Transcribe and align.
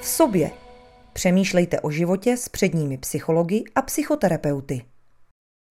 v 0.00 0.06
sobě. 0.06 0.50
Přemýšlejte 1.12 1.80
o 1.80 1.90
životě 1.90 2.36
s 2.36 2.48
předními 2.48 2.98
psychologi 2.98 3.64
a 3.74 3.82
psychoterapeuty. 3.82 4.82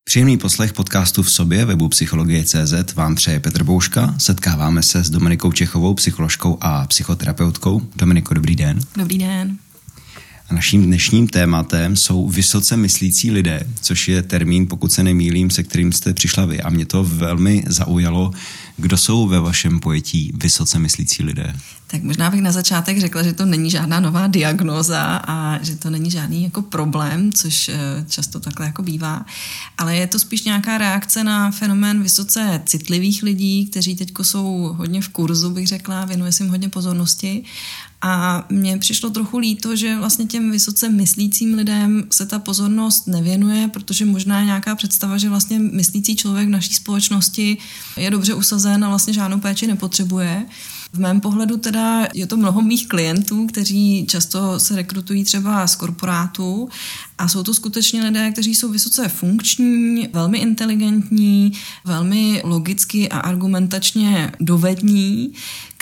Příjemný 0.04 0.38
poslech 0.38 0.74
podcastu 0.74 1.24
v 1.24 1.32
sobě 1.32 1.66
webu 1.66 1.90
Psychologie.cz 1.90 2.94
vám 2.96 3.16
přeje 3.16 3.40
Petr 3.40 3.64
Bouška. 3.64 4.16
Setkáváme 4.18 4.84
se 4.84 5.04
s 5.04 5.10
Dominikou 5.10 5.52
Čechovou, 5.52 5.94
psycholožkou 5.94 6.58
a 6.62 6.88
psychoterapeutkou. 6.88 7.82
Dominiko, 7.96 8.34
dobrý 8.34 8.56
den. 8.56 8.80
Dobrý 8.98 9.18
den. 9.18 9.58
A 10.50 10.54
naším 10.54 10.86
dnešním 10.86 11.28
tématem 11.28 11.96
jsou 11.96 12.30
vysoce 12.30 12.78
myslící 12.78 13.32
lidé, 13.32 13.68
což 13.82 14.08
je 14.08 14.22
termín, 14.22 14.68
pokud 14.68 14.92
se 14.92 15.04
nemýlím, 15.04 15.50
se 15.50 15.64
kterým 15.64 15.92
jste 15.92 16.14
přišla 16.14 16.46
vy. 16.46 16.62
A 16.62 16.70
mě 16.70 16.86
to 16.86 17.04
velmi 17.04 17.64
zaujalo. 17.68 18.32
Kdo 18.78 18.98
jsou 18.98 19.28
ve 19.28 19.40
vašem 19.40 19.80
pojetí 19.80 20.32
vysoce 20.36 20.80
myslící 20.80 21.24
lidé? 21.24 21.56
Tak 21.88 22.04
možná 22.04 22.30
bych 22.30 22.42
na 22.42 22.52
začátek 22.52 23.00
řekla, 23.00 23.24
že 23.24 23.34
to 23.34 23.46
není 23.46 23.70
žádná 23.70 24.00
nová 24.00 24.28
diagnoza 24.28 25.22
a 25.28 25.64
že 25.64 25.76
to 25.76 25.90
není 25.90 26.12
žádný 26.12 26.44
jako 26.44 26.62
problém, 26.62 27.34
což 27.34 27.70
eh, 27.70 28.06
často 28.10 28.40
takhle 28.40 28.66
jako 28.66 28.84
bývá, 28.84 29.26
ale 29.78 29.96
je 29.96 30.08
to 30.08 30.20
spíš 30.20 30.44
nějaká 30.44 30.78
reakce 30.78 31.24
na 31.24 31.52
fenomén 31.52 32.04
vysoce 32.04 32.62
citlivých 32.66 33.24
lidí, 33.24 33.66
kteří 33.66 33.96
teď 33.96 34.12
jsou 34.22 34.76
hodně 34.78 35.02
v 35.02 35.10
kurzu, 35.10 35.50
bych 35.50 35.68
řekla, 35.68 36.06
věnuje 36.06 36.32
si 36.32 36.44
jim 36.44 36.50
hodně 36.50 36.70
pozornosti 36.70 37.44
a 38.02 38.46
mně 38.50 38.78
přišlo 38.78 39.10
trochu 39.10 39.38
líto, 39.38 39.76
že 39.76 39.98
vlastně 39.98 40.26
těm 40.26 40.52
vysoce 40.52 40.90
myslícím 40.90 41.54
lidem 41.54 42.04
se 42.12 42.26
ta 42.26 42.40
pozornost 42.40 43.08
nevěnuje, 43.08 43.68
protože 43.68 44.06
možná 44.06 44.40
je 44.40 44.46
nějaká 44.46 44.76
představa, 44.76 45.18
že 45.18 45.30
vlastně 45.30 45.60
myslící 45.60 46.16
člověk 46.16 46.48
v 46.48 46.52
naší 46.52 46.74
společnosti 46.74 47.58
je 47.98 48.12
dobře 48.12 48.34
usazen 48.34 48.84
a 48.86 48.90
vlastně 48.90 49.14
žádnou 49.14 49.40
péči 49.40 49.68
nepotřebuje. 49.68 50.46
V 50.94 51.00
mém 51.00 51.22
pohledu 51.22 51.58
teda 51.58 52.08
je 52.14 52.28
to 52.28 52.38
mnoho 52.38 52.62
mých 52.62 52.88
klientů, 52.88 53.48
kteří 53.48 54.06
často 54.10 54.60
se 54.60 54.76
rekrutují 54.76 55.24
třeba 55.24 55.68
z 55.68 55.76
korporátů 55.76 56.70
a 57.18 57.28
jsou 57.28 57.44
to 57.44 57.54
skutečně 57.54 58.04
lidé, 58.04 58.32
kteří 58.32 58.56
jsou 58.56 58.72
vysoce 58.72 59.08
funkční, 59.08 60.08
velmi 60.14 60.38
inteligentní, 60.38 61.54
velmi 61.86 62.42
logicky 62.44 63.10
a 63.10 63.20
argumentačně 63.20 64.32
dovední, 64.40 65.34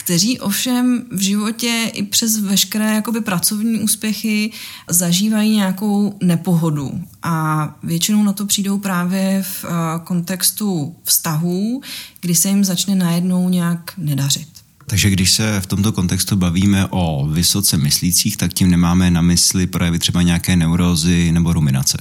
kteří 0.07 0.39
ovšem 0.39 1.03
v 1.11 1.19
životě 1.19 1.91
i 1.93 2.03
přes 2.03 2.39
veškeré 2.39 2.93
jakoby 2.93 3.21
pracovní 3.21 3.79
úspěchy 3.79 4.51
zažívají 4.89 5.55
nějakou 5.55 6.17
nepohodu. 6.23 7.01
A 7.23 7.75
většinou 7.83 8.23
na 8.23 8.33
to 8.33 8.45
přijdou 8.45 8.77
právě 8.77 9.43
v 9.43 9.65
eh, 9.65 9.69
kontextu 10.03 10.95
vztahů, 11.03 11.81
kdy 12.21 12.35
se 12.35 12.49
jim 12.49 12.63
začne 12.63 12.95
najednou 12.95 13.49
nějak 13.49 13.93
nedařit. 13.97 14.47
Takže 14.85 15.09
když 15.09 15.31
se 15.31 15.61
v 15.61 15.65
tomto 15.65 15.91
kontextu 15.91 16.35
bavíme 16.35 16.87
o 16.89 17.27
vysoce 17.31 17.77
myslících, 17.77 18.37
tak 18.37 18.53
tím 18.53 18.71
nemáme 18.71 19.11
na 19.11 19.21
mysli 19.21 19.67
projevy 19.67 19.99
třeba 19.99 20.21
nějaké 20.21 20.55
neurózy 20.55 21.31
nebo 21.31 21.53
ruminace. 21.53 21.97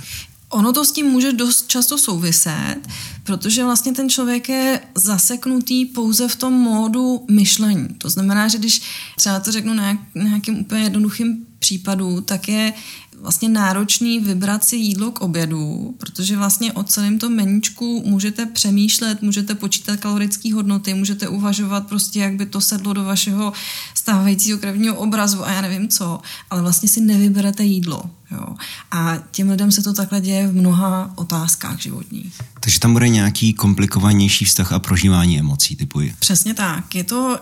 Ono 0.51 0.73
to 0.73 0.85
s 0.85 0.93
tím 0.93 1.07
může 1.07 1.33
dost 1.33 1.69
často 1.69 1.99
souviset, 1.99 2.77
protože 3.23 3.65
vlastně 3.65 3.93
ten 3.93 4.09
člověk 4.11 4.49
je 4.49 4.81
zaseknutý 4.95 5.85
pouze 5.87 6.29
v 6.29 6.37
tom 6.37 6.53
módu 6.53 7.25
myšlení. 7.31 7.89
To 7.89 8.11
znamená, 8.11 8.49
že 8.49 8.59
když 8.59 8.83
třeba 9.17 9.41
to 9.41 9.53
řeknu 9.53 9.75
na 9.75 9.99
nějakým 10.15 10.61
úplně 10.61 10.83
jednoduchým 10.83 11.47
případu, 11.59 12.21
tak 12.21 12.49
je 12.49 12.73
vlastně 13.21 13.49
náročný 13.49 14.21
vybrat 14.21 14.65
si 14.65 14.77
jídlo 14.77 15.11
k 15.11 15.21
obědu, 15.21 15.95
protože 15.99 16.37
vlastně 16.37 16.73
o 16.73 16.83
celém 16.83 17.19
tom 17.19 17.33
meníčku 17.33 18.03
můžete 18.07 18.47
přemýšlet, 18.47 19.23
můžete 19.23 19.55
počítat 19.55 20.01
kalorické 20.01 20.55
hodnoty, 20.55 20.95
můžete 20.95 21.29
uvažovat 21.29 21.87
prostě, 21.87 22.21
jak 22.21 22.35
by 22.35 22.47
to 22.47 22.61
sedlo 22.61 22.93
do 22.93 23.05
vašeho 23.05 23.53
stávajícího 23.95 24.59
krevního 24.59 24.95
obrazu 24.95 25.45
a 25.45 25.51
já 25.51 25.61
nevím 25.61 25.89
co, 25.89 26.21
ale 26.51 26.63
vlastně 26.63 26.89
si 26.89 27.01
nevyberete 27.01 27.65
jídlo. 27.65 28.11
Jo. 28.31 28.47
A 28.91 29.17
těm 29.31 29.51
lidem 29.51 29.73
se 29.73 29.83
to 29.83 29.93
takhle 29.93 30.21
děje 30.21 30.49
v 30.49 30.55
mnoha 30.55 31.13
otázkách 31.15 31.81
životních. 31.81 32.35
Takže 32.61 32.81
tam 32.81 32.93
bude 32.93 33.09
nějaký 33.09 33.55
komplikovanější 33.55 34.45
vztah 34.45 34.73
a 34.73 34.79
prožívání 34.79 35.39
emocí, 35.39 35.77
typuji. 35.77 36.15
Přesně 36.19 36.55
tak. 36.55 36.95
Je 36.95 37.05
to 37.05 37.29
uh, 37.29 37.37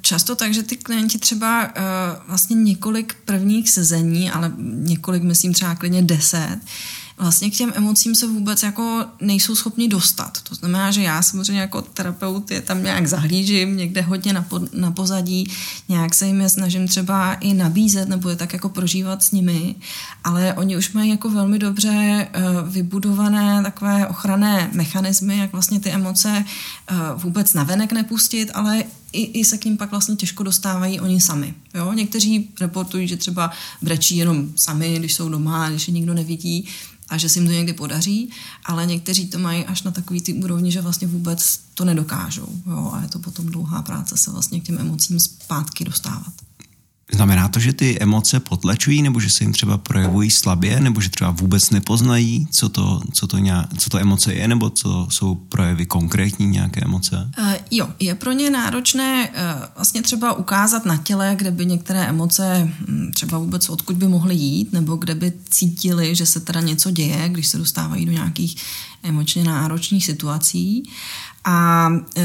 často 0.00 0.34
tak, 0.36 0.54
že 0.54 0.62
ty 0.62 0.76
klienti 0.76 1.18
třeba 1.18 1.64
uh, 1.64 1.72
vlastně 2.28 2.56
několik 2.56 3.16
prvních 3.24 3.70
sezení, 3.70 4.30
ale 4.30 4.52
několik, 4.94 5.22
myslím 5.22 5.54
třeba 5.54 5.74
klidně 5.74 6.02
deset, 6.02 6.58
vlastně 7.18 7.50
k 7.50 7.54
těm 7.54 7.72
emocím 7.74 8.14
se 8.14 8.26
vůbec 8.26 8.62
jako 8.62 9.04
nejsou 9.20 9.54
schopni 9.54 9.88
dostat. 9.88 10.42
To 10.42 10.54
znamená, 10.54 10.90
že 10.90 11.02
já 11.02 11.22
samozřejmě 11.22 11.60
jako 11.60 11.82
terapeut 11.82 12.50
je 12.50 12.60
tam 12.60 12.82
nějak 12.82 13.06
zahlížím, 13.06 13.76
někde 13.76 14.00
hodně 14.00 14.32
na, 14.32 14.42
po, 14.42 14.60
na 14.72 14.90
pozadí, 14.90 15.50
nějak 15.88 16.14
se 16.14 16.26
jim 16.26 16.40
je 16.40 16.48
snažím 16.48 16.88
třeba 16.88 17.34
i 17.34 17.54
nabízet 17.54 18.08
nebo 18.08 18.28
je 18.28 18.36
tak 18.36 18.52
jako 18.52 18.68
prožívat 18.68 19.22
s 19.22 19.30
nimi, 19.30 19.74
ale 20.24 20.54
oni 20.54 20.76
už 20.76 20.92
mají 20.92 21.10
jako 21.10 21.30
velmi 21.30 21.58
dobře 21.58 22.28
uh, 22.36 22.68
vybudované 22.68 23.62
takové 23.62 24.06
ochranné 24.06 24.70
mechanismy, 24.72 25.38
jak 25.38 25.52
vlastně 25.52 25.80
ty 25.80 25.90
emoce 25.90 26.44
uh, 26.90 27.22
vůbec 27.22 27.54
navenek 27.54 27.92
nepustit, 27.92 28.50
ale 28.54 28.84
i, 29.14 29.40
i 29.40 29.44
se 29.44 29.58
k 29.58 29.64
ním 29.64 29.76
pak 29.76 29.90
vlastně 29.90 30.16
těžko 30.16 30.42
dostávají 30.42 31.00
oni 31.00 31.20
sami. 31.20 31.54
Jo? 31.74 31.92
Někteří 31.92 32.48
reportují, 32.60 33.08
že 33.08 33.16
třeba 33.16 33.50
brečí 33.82 34.16
jenom 34.16 34.48
sami, 34.56 34.98
když 34.98 35.14
jsou 35.14 35.28
doma, 35.28 35.70
když 35.70 35.88
je 35.88 35.94
nikdo 35.94 36.14
nevidí, 36.14 36.68
a 37.08 37.18
že 37.18 37.28
se 37.28 37.38
jim 37.38 37.48
to 37.48 37.52
někdy 37.52 37.72
podaří, 37.72 38.30
ale 38.64 38.86
někteří 38.86 39.26
to 39.26 39.38
mají 39.38 39.64
až 39.64 39.82
na 39.82 39.90
takový 39.90 40.20
ty 40.20 40.32
úrovni, 40.32 40.72
že 40.72 40.80
vlastně 40.80 41.08
vůbec 41.08 41.60
to 41.74 41.84
nedokážou. 41.84 42.48
Jo? 42.66 42.90
A 42.94 43.02
je 43.02 43.08
to 43.08 43.18
potom 43.18 43.46
dlouhá 43.46 43.82
práce 43.82 44.16
se 44.16 44.30
vlastně 44.30 44.60
k 44.60 44.64
těm 44.64 44.78
emocím 44.78 45.20
zpátky 45.20 45.84
dostávat. 45.84 46.32
Znamená 47.12 47.48
to, 47.48 47.60
že 47.60 47.72
ty 47.72 47.98
emoce 48.00 48.40
potlačují, 48.40 49.02
nebo 49.02 49.20
že 49.20 49.30
se 49.30 49.44
jim 49.44 49.52
třeba 49.52 49.78
projevují 49.78 50.30
slabě, 50.30 50.80
nebo 50.80 51.00
že 51.00 51.10
třeba 51.10 51.30
vůbec 51.30 51.70
nepoznají, 51.70 52.46
co 52.50 52.68
to, 52.68 53.00
co 53.12 53.26
to, 53.26 53.38
nějak, 53.38 53.78
co 53.78 53.90
to 53.90 53.98
emoce 53.98 54.34
je, 54.34 54.48
nebo 54.48 54.70
co 54.70 55.06
jsou 55.10 55.34
projevy 55.34 55.86
konkrétní 55.86 56.46
nějaké 56.46 56.80
emoce? 56.80 57.30
Uh, 57.38 57.52
jo, 57.70 57.88
je 58.00 58.14
pro 58.14 58.32
ně 58.32 58.50
náročné 58.50 59.28
uh, 59.28 59.64
vlastně 59.74 60.02
třeba 60.02 60.32
ukázat 60.32 60.84
na 60.84 60.96
těle, 60.96 61.34
kde 61.38 61.50
by 61.50 61.66
některé 61.66 62.06
emoce 62.06 62.72
hm, 62.88 63.10
třeba 63.14 63.38
vůbec 63.38 63.68
odkud 63.68 63.96
by 63.96 64.08
mohly 64.08 64.34
jít, 64.34 64.72
nebo 64.72 64.96
kde 64.96 65.14
by 65.14 65.32
cítili, 65.48 66.14
že 66.14 66.26
se 66.26 66.40
teda 66.40 66.60
něco 66.60 66.90
děje, 66.90 67.28
když 67.28 67.46
se 67.46 67.58
dostávají 67.58 68.06
do 68.06 68.12
nějakých 68.12 68.56
emočně 69.02 69.44
náročných 69.44 70.04
situací. 70.04 70.90
A 71.44 71.88
uh, 71.88 72.22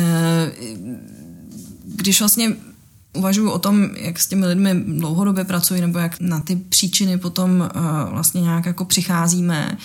když 1.86 2.20
vlastně 2.20 2.56
uvažuji 3.14 3.52
o 3.52 3.60
tom, 3.60 3.90
jak 3.96 4.20
s 4.20 4.28
těmi 4.28 4.46
lidmi 4.46 4.84
dlouhodobě 4.88 5.44
pracuji, 5.44 5.82
nebo 5.82 6.00
jak 6.00 6.20
na 6.20 6.40
ty 6.40 6.56
příčiny 6.56 7.18
potom 7.18 7.60
uh, 7.76 8.10
vlastně 8.10 8.42
nějak 8.42 8.66
jako 8.66 8.86
přicházíme, 8.86 9.78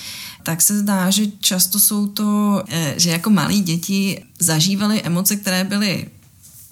tak 0.42 0.62
se 0.62 0.78
zdá, 0.78 1.10
že 1.10 1.26
často 1.26 1.78
jsou 1.78 2.06
to, 2.06 2.62
uh, 2.68 2.78
že 2.96 3.10
jako 3.10 3.30
malí 3.30 3.60
děti 3.60 4.24
zažívali 4.38 5.02
emoce, 5.02 5.36
které 5.36 5.64
byly 5.64 6.06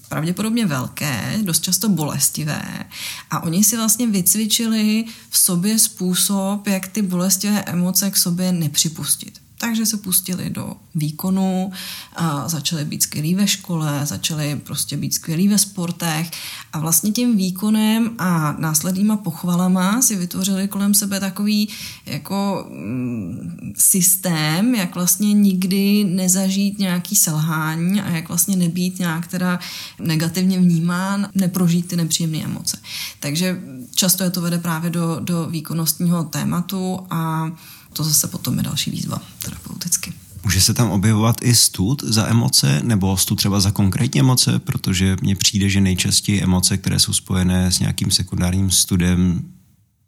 pravděpodobně 0.09 0.67
velké, 0.67 1.39
dost 1.43 1.63
často 1.63 1.89
bolestivé 1.89 2.85
a 3.31 3.43
oni 3.43 3.65
si 3.65 3.77
vlastně 3.77 4.07
vycvičili 4.07 5.05
v 5.31 5.39
sobě 5.39 5.79
způsob, 5.79 6.67
jak 6.67 6.87
ty 6.87 7.03
bolestivé 7.03 7.63
emoce 7.63 8.11
k 8.11 8.17
sobě 8.17 8.53
nepřipustit. 8.53 9.41
Takže 9.63 9.87
se 9.87 9.97
pustili 9.97 10.51
do 10.51 10.73
výkonu, 10.95 11.73
a 12.17 12.49
začali 12.49 12.85
být 12.85 13.03
skvělí 13.03 13.35
ve 13.35 13.47
škole, 13.47 14.01
začali 14.05 14.61
prostě 14.65 14.97
být 14.97 15.15
skvělí 15.15 15.49
ve 15.49 15.59
sportech 15.59 16.31
a 16.73 16.79
vlastně 16.79 17.11
tím 17.11 17.37
výkonem 17.37 18.11
a 18.19 18.57
následnýma 18.59 19.17
pochvalama 19.17 20.03
si 20.03 20.17
vytvořili 20.17 20.69
kolem 20.69 20.95
sebe 20.95 21.21
takový 21.21 21.69
jako 22.07 22.67
mm, 22.71 23.73
systém, 23.79 24.75
jak 24.75 24.95
vlastně 24.95 25.33
nikdy 25.33 26.05
nezažít 26.05 26.79
nějaký 26.79 27.17
selhání 27.17 28.01
a 28.01 28.09
jak 28.11 28.29
vlastně 28.29 28.57
nebýt 28.57 28.99
nějak 28.99 29.27
teda 29.27 29.59
negativně 29.99 30.59
vnímán, 30.59 31.29
neprožít 31.35 31.89
ty 31.89 31.97
nepříjemné 31.97 32.39
emoce. 32.39 32.79
Takže 33.21 33.61
často 33.95 34.25
je 34.25 34.31
to 34.31 34.41
vede 34.41 34.59
právě 34.59 34.91
do, 34.91 35.21
do 35.21 35.47
výkonnostního 35.47 36.25
tématu 36.25 36.99
a 37.11 37.53
to 37.93 38.05
zase 38.05 38.29
potom 38.29 38.59
je 38.59 38.63
další 38.63 38.91
výzva 38.91 39.23
terapeuticky. 39.45 40.13
Může 40.45 40.61
se 40.61 40.75
tam 40.75 40.91
objevovat 40.91 41.37
i 41.43 41.55
stud 41.55 42.03
za 42.05 42.27
emoce, 42.27 42.81
nebo 42.83 43.17
stud 43.17 43.37
třeba 43.37 43.61
za 43.61 43.71
konkrétní 43.71 44.21
emoce, 44.21 44.59
protože 44.59 45.17
mně 45.21 45.37
přijde, 45.37 45.69
že 45.69 45.81
nejčastěji 45.81 46.43
emoce, 46.43 46.77
které 46.77 46.99
jsou 46.99 47.13
spojené 47.13 47.73
s 47.73 47.81
nějakým 47.81 48.11
sekundárním 48.11 48.71
studem, 48.71 49.43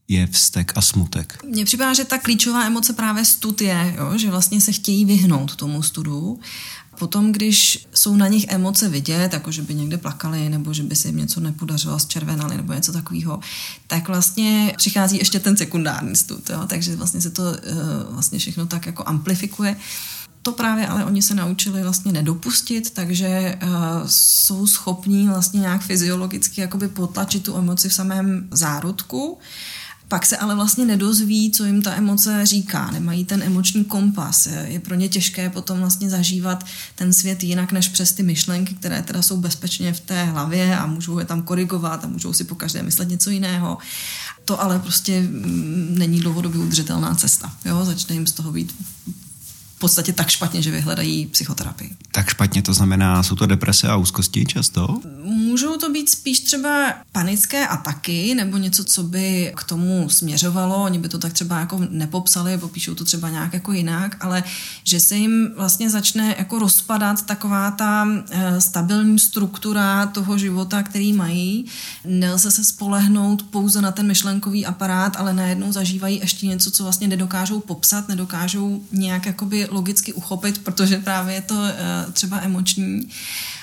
je 0.09 0.27
vztek 0.27 0.73
a 0.77 0.81
smutek. 0.81 1.39
Mně 1.45 1.65
připadá, 1.65 1.95
že 1.95 2.05
ta 2.05 2.19
klíčová 2.19 2.65
emoce 2.65 2.93
právě 2.93 3.25
stud 3.25 3.61
je, 3.61 3.95
jo? 3.99 4.19
že 4.19 4.31
vlastně 4.31 4.61
se 4.61 4.73
chtějí 4.73 5.05
vyhnout 5.05 5.57
tomu 5.57 5.83
studu 5.83 6.41
Potom, 6.99 7.33
když 7.33 7.87
jsou 7.95 8.17
na 8.17 8.29
nich 8.29 8.47
emoce 8.49 8.89
vidět, 8.89 9.33
jako 9.33 9.53
že 9.53 9.63
by 9.63 9.75
někde 9.75 9.97
plakali, 9.97 10.49
nebo 10.49 10.75
že 10.75 10.83
by 10.83 10.97
se 10.97 11.09
jim 11.09 11.17
něco 11.17 11.41
nepodařilo, 11.41 11.99
zčervenali, 11.99 12.57
nebo 12.57 12.73
něco 12.73 12.93
takového, 12.93 13.41
tak 13.87 14.09
vlastně 14.09 14.75
přichází 14.77 15.17
ještě 15.17 15.41
ten 15.41 15.57
sekundární 15.57 16.17
stud, 16.17 16.51
jo? 16.51 16.65
takže 16.67 16.97
vlastně 16.97 17.21
se 17.21 17.31
to 17.31 17.43
uh, 17.43 18.15
vlastně 18.15 18.39
všechno 18.39 18.67
tak 18.67 18.87
jako 18.87 19.05
amplifikuje. 19.07 19.77
to 20.43 20.53
právě 20.53 20.87
ale 20.87 21.05
oni 21.05 21.23
se 21.23 21.35
naučili 21.35 21.83
vlastně 21.83 22.13
nedopustit, 22.13 22.91
takže 22.91 23.59
uh, 23.63 23.71
jsou 24.07 24.67
schopní 24.67 25.29
vlastně 25.29 25.61
nějak 25.61 25.83
fyziologicky 25.83 26.61
jakoby 26.61 26.89
potlačit 26.89 27.43
tu 27.43 27.57
emoci 27.57 27.89
v 27.89 27.95
samém 27.95 28.49
zárodku. 28.51 29.39
Pak 30.15 30.27
se 30.27 30.37
ale 30.37 30.55
vlastně 30.55 30.85
nedozví, 30.85 31.51
co 31.51 31.65
jim 31.65 31.83
ta 31.83 31.95
emoce 31.95 32.47
říká, 32.47 32.91
nemají 32.91 33.25
ten 33.25 33.43
emoční 33.43 33.85
kompas. 33.85 34.49
Je 34.65 34.81
pro 34.81 34.95
ně 34.95 35.09
těžké 35.09 35.51
potom 35.51 35.79
vlastně 35.79 36.11
zažívat 36.11 36.65
ten 36.95 37.13
svět 37.13 37.43
jinak 37.43 37.73
než 37.73 37.89
přes 37.89 38.13
ty 38.13 38.23
myšlenky, 38.23 38.75
které 38.75 39.03
teda 39.03 39.23
jsou 39.23 39.37
bezpečně 39.37 39.93
v 39.93 40.01
té 40.01 40.25
hlavě 40.25 40.79
a 40.79 40.87
můžou 40.87 41.19
je 41.19 41.25
tam 41.25 41.43
korigovat 41.43 42.05
a 42.05 42.09
můžou 42.09 42.33
si 42.33 42.45
po 42.45 42.55
každé 42.55 42.83
myslet 42.83 43.09
něco 43.09 43.31
jiného. 43.31 43.79
To 44.45 44.63
ale 44.63 44.79
prostě 44.79 45.21
mm, 45.21 45.95
není 45.99 46.21
dlouhodobě 46.21 46.61
udržitelná 46.61 47.15
cesta. 47.15 47.53
Jo? 47.65 47.85
Začne 47.85 48.15
jim 48.15 48.27
z 48.27 48.33
toho 48.33 48.53
být 48.53 48.75
podstatě 49.85 50.13
tak 50.13 50.29
špatně, 50.31 50.63
že 50.63 50.71
vyhledají 50.71 51.27
psychoterapii. 51.27 51.91
Tak 52.11 52.29
špatně 52.29 52.63
to 52.63 52.75
znamená, 52.75 53.23
jsou 53.23 53.35
to 53.35 53.47
deprese 53.47 53.89
a 53.89 53.97
úzkosti 53.97 54.47
často? 54.47 55.01
Můžou 55.55 55.77
to 55.77 55.91
být 55.91 56.11
spíš 56.11 56.41
třeba 56.41 56.95
panické 57.13 57.67
ataky 57.67 58.35
nebo 58.35 58.57
něco, 58.57 58.85
co 58.85 59.03
by 59.03 59.53
k 59.57 59.65
tomu 59.65 60.09
směřovalo. 60.09 60.85
Oni 60.85 60.99
by 60.99 61.09
to 61.09 61.19
tak 61.19 61.33
třeba 61.33 61.61
jako 61.61 61.81
nepopsali, 61.91 62.59
popíšou 62.59 62.95
to 62.95 63.05
třeba 63.05 63.31
nějak 63.31 63.55
jako 63.55 63.73
jinak, 63.73 64.17
ale 64.21 64.45
že 64.85 65.01
se 65.01 65.17
jim 65.17 65.55
vlastně 65.57 65.91
začne 65.91 66.35
jako 66.39 66.59
rozpadat 66.59 67.27
taková 67.27 67.71
ta 67.71 68.09
eh, 68.31 68.61
stabilní 68.61 69.19
struktura 69.19 70.07
toho 70.07 70.39
života, 70.39 70.83
který 70.83 71.13
mají. 71.13 71.67
Nelze 72.05 72.51
se 72.51 72.65
spolehnout 72.65 73.43
pouze 73.43 73.83
na 73.83 73.93
ten 73.93 74.07
myšlenkový 74.07 74.67
aparát, 74.67 75.17
ale 75.17 75.33
najednou 75.33 75.73
zažívají 75.73 76.19
ještě 76.19 76.47
něco, 76.47 76.71
co 76.71 76.83
vlastně 76.83 77.09
nedokážou 77.09 77.61
popsat, 77.61 78.09
nedokážou 78.09 78.83
nějak 78.93 79.27
jakoby 79.27 79.67
logicky 79.71 80.13
uchopit, 80.13 80.59
protože 80.65 80.99
právě 80.99 81.35
je 81.35 81.43
to 81.43 81.65
eh, 81.65 82.13
třeba 82.13 82.41
emoční. 82.41 83.09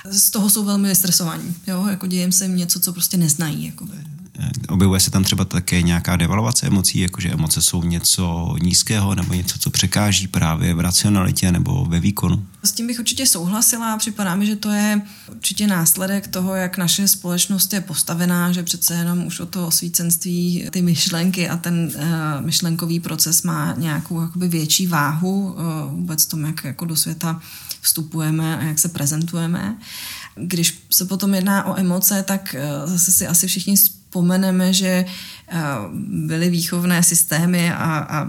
Z 0.09 0.30
toho 0.30 0.50
jsou 0.50 0.65
velmi 0.65 0.89
vystresovaní. 0.89 1.56
Jo? 1.68 1.88
Jako 1.89 2.07
děje 2.07 2.31
se 2.31 2.45
jim 2.45 2.56
něco, 2.56 2.80
co 2.80 2.94
prostě 2.94 3.18
neznají. 3.18 3.65
Jako. 3.65 3.88
Objevuje 4.69 5.00
se 5.00 5.12
tam 5.12 5.24
třeba 5.24 5.45
také 5.45 5.81
nějaká 5.81 6.15
devalvace 6.15 6.68
emocí, 6.68 7.00
jakože 7.00 7.30
emoce 7.30 7.62
jsou 7.62 7.83
něco 7.83 8.56
nízkého 8.62 9.15
nebo 9.15 9.33
něco, 9.33 9.59
co 9.59 9.69
překáží 9.69 10.27
právě 10.27 10.74
v 10.74 10.80
racionalitě 10.80 11.51
nebo 11.51 11.86
ve 11.86 12.00
výkonu? 12.00 12.45
S 12.63 12.71
tím 12.71 12.88
bych 12.88 13.00
určitě 13.00 13.25
souhlasila. 13.25 13.98
Připadá 13.98 14.36
mi, 14.36 14.45
že 14.45 14.56
to 14.56 14.69
je 14.69 15.01
určitě 15.31 15.68
následek 15.68 16.27
toho, 16.27 16.56
jak 16.56 16.77
naše 16.77 17.07
společnost 17.07 17.74
je 17.74 17.81
postavená, 17.81 18.51
že 18.51 18.63
přece 18.63 18.94
jenom 18.94 19.25
už 19.25 19.39
o 19.39 19.45
to 19.45 19.68
osvícenství, 19.68 20.68
ty 20.71 20.81
myšlenky 20.81 21.50
a 21.50 21.57
ten 21.57 21.92
uh, 21.95 22.45
myšlenkový 22.45 23.00
proces 23.00 23.44
má 23.44 23.74
nějakou 23.77 24.21
jakoby 24.21 24.48
větší 24.48 24.88
váhu 24.88 25.53
uh, 25.53 25.56
vůbec 25.92 26.25
tom, 26.25 26.45
jak 26.45 26.63
jako 26.63 26.86
do 26.86 26.95
světa 26.95 27.42
vstupujeme 27.81 28.57
a 28.57 28.63
jak 28.63 28.80
se 28.80 28.89
prezentujeme. 28.89 29.78
Když 30.36 30.83
se 30.89 31.06
potom 31.06 31.33
jedná 31.33 31.66
o 31.66 31.80
emoce, 31.80 32.24
tak 32.24 32.56
uh, 32.83 32.89
zase 32.89 33.12
si 33.12 33.28
asi 33.28 33.48
všichni 33.48 33.75
vzpomeneme, 34.12 34.74
že 34.74 35.06
eh, 35.48 35.62
byly 36.28 36.50
výchovné 36.50 37.04
systémy 37.04 37.72
a, 37.72 38.07
a 38.10 38.28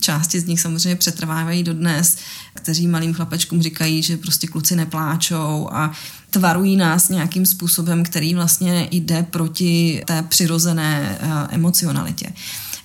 části 0.00 0.40
z 0.40 0.44
nich 0.44 0.60
samozřejmě 0.60 0.96
přetrvávají 0.96 1.62
dodnes, 1.62 2.16
kteří 2.54 2.86
malým 2.86 3.14
chlapečkům 3.14 3.62
říkají, 3.62 4.02
že 4.02 4.16
prostě 4.16 4.46
kluci 4.46 4.76
nepláčou 4.76 5.68
a 5.72 5.92
tvarují 6.30 6.76
nás 6.76 7.08
nějakým 7.08 7.46
způsobem, 7.46 8.04
který 8.04 8.34
vlastně 8.34 8.88
jde 8.90 9.22
proti 9.22 10.02
té 10.06 10.22
přirozené 10.22 11.18
eh, 11.20 11.28
emocionalitě. 11.50 12.32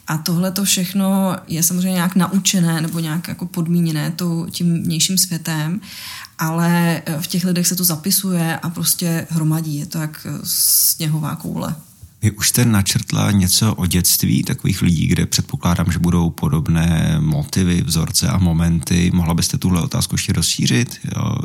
A 0.07 0.17
tohle 0.17 0.51
to 0.51 0.63
všechno 0.63 1.35
je 1.47 1.63
samozřejmě 1.63 1.91
nějak 1.91 2.15
naučené 2.15 2.81
nebo 2.81 2.99
nějak 2.99 3.27
jako 3.27 3.45
podmíněné 3.45 4.11
to, 4.11 4.47
tím 4.51 4.83
vnějším 4.83 5.17
světem, 5.17 5.81
ale 6.39 7.01
eh, 7.05 7.21
v 7.21 7.27
těch 7.27 7.45
lidech 7.45 7.67
se 7.67 7.75
to 7.75 7.83
zapisuje 7.83 8.59
a 8.59 8.69
prostě 8.69 9.27
hromadí. 9.29 9.77
Je 9.77 9.85
to 9.85 9.97
jak 9.97 10.27
sněhová 10.43 11.35
koule. 11.35 11.75
Vy 12.25 12.31
už 12.31 12.49
jste 12.49 12.65
načrtla 12.65 13.31
něco 13.31 13.75
o 13.75 13.85
dětství 13.85 14.43
takových 14.43 14.81
lidí, 14.81 15.07
kde 15.07 15.25
předpokládám, 15.25 15.91
že 15.91 15.99
budou 15.99 16.29
podobné 16.29 17.17
motivy, 17.19 17.81
vzorce 17.81 18.27
a 18.27 18.37
momenty. 18.37 19.11
Mohla 19.13 19.33
byste 19.33 19.57
tuhle 19.57 19.81
otázku 19.81 20.15
ještě 20.15 20.33
rozšířit? 20.33 20.99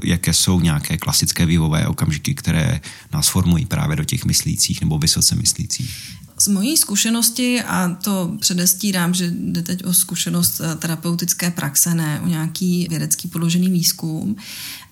Jaké 0.04 0.32
jsou 0.32 0.60
nějaké 0.60 0.98
klasické 0.98 1.46
vývové 1.46 1.86
okamžiky, 1.86 2.34
které 2.34 2.80
nás 3.12 3.28
formují 3.28 3.66
právě 3.66 3.96
do 3.96 4.04
těch 4.04 4.24
myslících 4.24 4.80
nebo 4.80 4.98
vysoce 4.98 5.34
myslících? 5.34 6.19
Z 6.40 6.48
mojí 6.48 6.76
zkušenosti, 6.76 7.62
a 7.62 7.88
to 8.04 8.37
předestírám, 8.40 9.14
že 9.14 9.31
jde 9.31 9.62
teď 9.62 9.84
o 9.84 9.94
zkušenost 9.94 10.60
eh, 10.60 10.75
terapeutické 10.75 11.50
praxe, 11.50 11.94
ne 11.94 12.20
o 12.25 12.28
nějaký 12.28 12.87
vědecký 12.90 13.28
podložený 13.28 13.70
výzkum, 13.70 14.37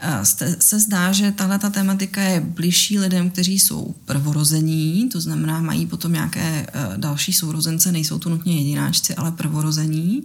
eh, 0.01 0.25
se 0.61 0.81
zdá, 0.81 1.13
že 1.13 1.33
tahle 1.33 1.59
ta 1.59 1.71
tematika 1.71 2.23
je 2.23 2.41
bližší 2.41 2.99
lidem, 2.99 3.31
kteří 3.31 3.59
jsou 3.59 3.95
prvorození, 4.05 5.09
to 5.09 5.21
znamená 5.21 5.61
mají 5.61 5.87
potom 5.87 6.13
nějaké 6.13 6.67
eh, 6.69 6.95
další 6.97 7.33
sourozence, 7.33 7.93
nejsou 7.93 8.19
to 8.19 8.29
nutně 8.29 8.57
jedináčci, 8.57 9.15
ale 9.15 9.33
prvorození 9.33 10.23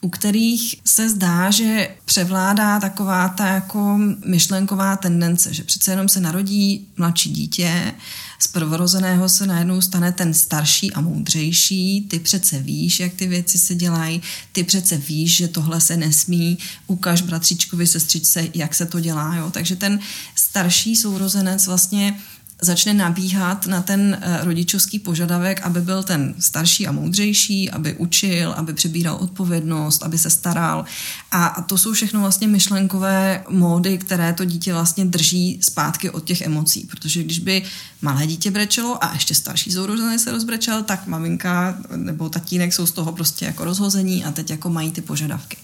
u 0.00 0.08
kterých 0.08 0.74
se 0.84 1.08
zdá, 1.08 1.50
že 1.50 1.88
převládá 2.04 2.80
taková 2.80 3.28
ta 3.28 3.46
jako 3.46 3.98
myšlenková 4.26 4.96
tendence, 4.96 5.54
že 5.54 5.64
přece 5.64 5.90
jenom 5.90 6.08
se 6.08 6.20
narodí 6.20 6.86
mladší 6.96 7.30
dítě, 7.30 7.94
z 8.38 8.46
prvorozeného 8.46 9.28
se 9.28 9.46
najednou 9.46 9.80
stane 9.80 10.12
ten 10.12 10.34
starší 10.34 10.92
a 10.92 11.00
moudřejší, 11.00 12.06
ty 12.10 12.18
přece 12.18 12.58
víš, 12.58 13.00
jak 13.00 13.14
ty 13.14 13.26
věci 13.26 13.58
se 13.58 13.74
dělají, 13.74 14.22
ty 14.52 14.64
přece 14.64 14.96
víš, 14.96 15.36
že 15.36 15.48
tohle 15.48 15.80
se 15.80 15.96
nesmí, 15.96 16.58
ukaž 16.86 17.22
bratříčkovi, 17.22 17.86
sestřičce, 17.86 18.48
jak 18.54 18.74
se 18.74 18.86
to 18.86 19.00
dělá. 19.00 19.36
Jo? 19.36 19.50
Takže 19.50 19.76
ten 19.76 20.00
starší 20.34 20.96
sourozenec 20.96 21.66
vlastně 21.66 22.20
začne 22.62 22.94
nabíhat 22.94 23.66
na 23.66 23.82
ten 23.82 24.18
eh, 24.20 24.44
rodičovský 24.44 24.98
požadavek, 24.98 25.62
aby 25.62 25.80
byl 25.80 26.02
ten 26.02 26.34
starší 26.38 26.86
a 26.86 26.92
moudřejší, 26.92 27.70
aby 27.70 27.94
učil, 27.94 28.52
aby 28.52 28.74
přebíral 28.74 29.16
odpovědnost, 29.16 30.02
aby 30.02 30.18
se 30.18 30.30
staral. 30.30 30.84
A 31.30 31.64
to 31.68 31.78
jsou 31.78 31.92
všechno 31.92 32.20
vlastně 32.20 32.48
myšlenkové 32.48 33.44
módy, 33.48 33.98
které 33.98 34.32
to 34.32 34.44
dítě 34.44 34.72
vlastně 34.72 35.04
drží 35.04 35.58
zpátky 35.62 36.10
od 36.10 36.24
těch 36.24 36.40
emocí. 36.40 36.86
Protože 36.90 37.22
když 37.22 37.38
by 37.38 37.62
malé 38.02 38.26
dítě 38.26 38.50
brečelo 38.50 39.04
a 39.04 39.14
ještě 39.14 39.34
starší 39.34 39.72
sourozený 39.72 40.18
se 40.18 40.30
rozbrečel, 40.30 40.82
tak 40.82 41.06
maminka 41.06 41.78
nebo 41.96 42.28
tatínek 42.28 42.72
jsou 42.72 42.86
z 42.86 42.92
toho 42.92 43.12
prostě 43.12 43.44
jako 43.44 43.64
rozhození 43.64 44.24
a 44.24 44.30
teď 44.30 44.50
jako 44.50 44.70
mají 44.70 44.92
ty 44.92 45.00
požadavky. 45.00 45.56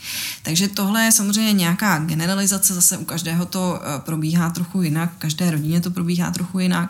Takže 0.43 0.69
tohle 0.69 1.05
je 1.05 1.13
samozřejmě 1.13 1.53
nějaká 1.53 1.99
generalizace, 1.99 2.75
zase 2.75 2.99
u 2.99 3.05
každého 3.05 3.47
to 3.47 3.81
eh, 3.83 4.01
probíhá 4.01 4.51
trochu 4.51 4.83
jinak, 4.83 5.13
každé 5.19 5.51
rodině 5.51 5.81
to 5.81 5.91
probíhá 5.91 6.31
trochu 6.31 6.59
jinak, 6.59 6.84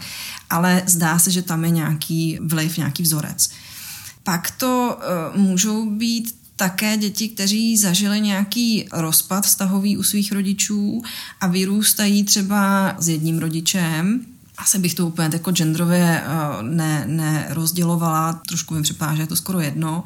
ale 0.50 0.82
zdá 0.86 1.18
se, 1.18 1.30
že 1.30 1.42
tam 1.42 1.64
je 1.64 1.70
nějaký 1.70 2.38
vliv, 2.42 2.76
nějaký 2.76 3.02
vzorec. 3.02 3.50
Pak 4.22 4.50
to 4.50 4.98
uh, 5.34 5.40
můžou 5.40 5.90
být 5.90 6.36
také 6.56 6.96
děti, 6.96 7.28
kteří 7.28 7.76
zažili 7.76 8.20
nějaký 8.20 8.88
rozpad 8.92 9.44
vztahový 9.44 9.96
u 9.96 10.02
svých 10.02 10.32
rodičů 10.32 11.02
a 11.40 11.46
vyrůstají 11.46 12.24
třeba 12.24 12.94
s 12.98 13.08
jedním 13.08 13.38
rodičem, 13.38 14.26
asi 14.58 14.78
bych 14.78 14.94
to 14.94 15.06
úplně 15.06 15.30
jako 15.32 15.52
genderově 15.52 16.22
uh, 16.26 16.62
ne, 16.62 17.04
nerozdělovala, 17.06 18.40
trošku 18.48 18.74
mi 18.74 18.82
připadá, 18.82 19.14
že 19.14 19.22
je 19.22 19.26
to 19.26 19.36
skoro 19.36 19.60
jedno, 19.60 20.04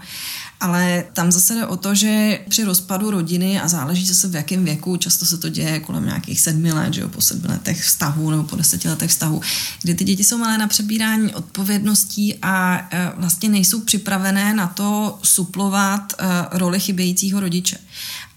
ale 0.61 1.05
tam 1.13 1.33
zase 1.33 1.55
jde 1.55 1.67
o 1.67 1.77
to, 1.77 1.95
že 1.95 2.41
při 2.49 2.65
rozpadu 2.65 3.11
rodiny 3.11 3.61
a 3.61 3.69
záleží 3.69 4.07
zase 4.07 4.29
v 4.29 4.35
jakém 4.35 4.65
věku, 4.65 4.97
často 4.97 5.27
se 5.27 5.39
to 5.39 5.49
děje 5.49 5.81
kolem 5.81 6.05
nějakých 6.05 6.41
sedmi 6.41 6.73
let, 6.73 6.95
že 6.95 7.01
jo, 7.01 7.09
po 7.09 7.21
sedmi 7.21 7.49
letech 7.49 7.85
vztahu 7.85 8.31
nebo 8.31 8.43
po 8.43 8.57
deseti 8.57 8.89
letech 8.89 9.11
vztahu, 9.11 9.41
kdy 9.83 9.95
ty 9.95 10.05
děti 10.05 10.25
jsou 10.25 10.39
malé 10.39 10.59
na 10.59 10.69
přebírání 10.69 11.35
odpovědností 11.35 12.35
a 12.43 12.89
e, 12.91 13.13
vlastně 13.17 13.49
nejsou 13.49 13.81
připravené 13.81 14.55
na 14.55 14.67
to 14.67 15.19
suplovat 15.23 16.13
e, 16.13 16.25
roli 16.59 16.81
chybějícího 16.81 17.41
rodiče. 17.41 17.79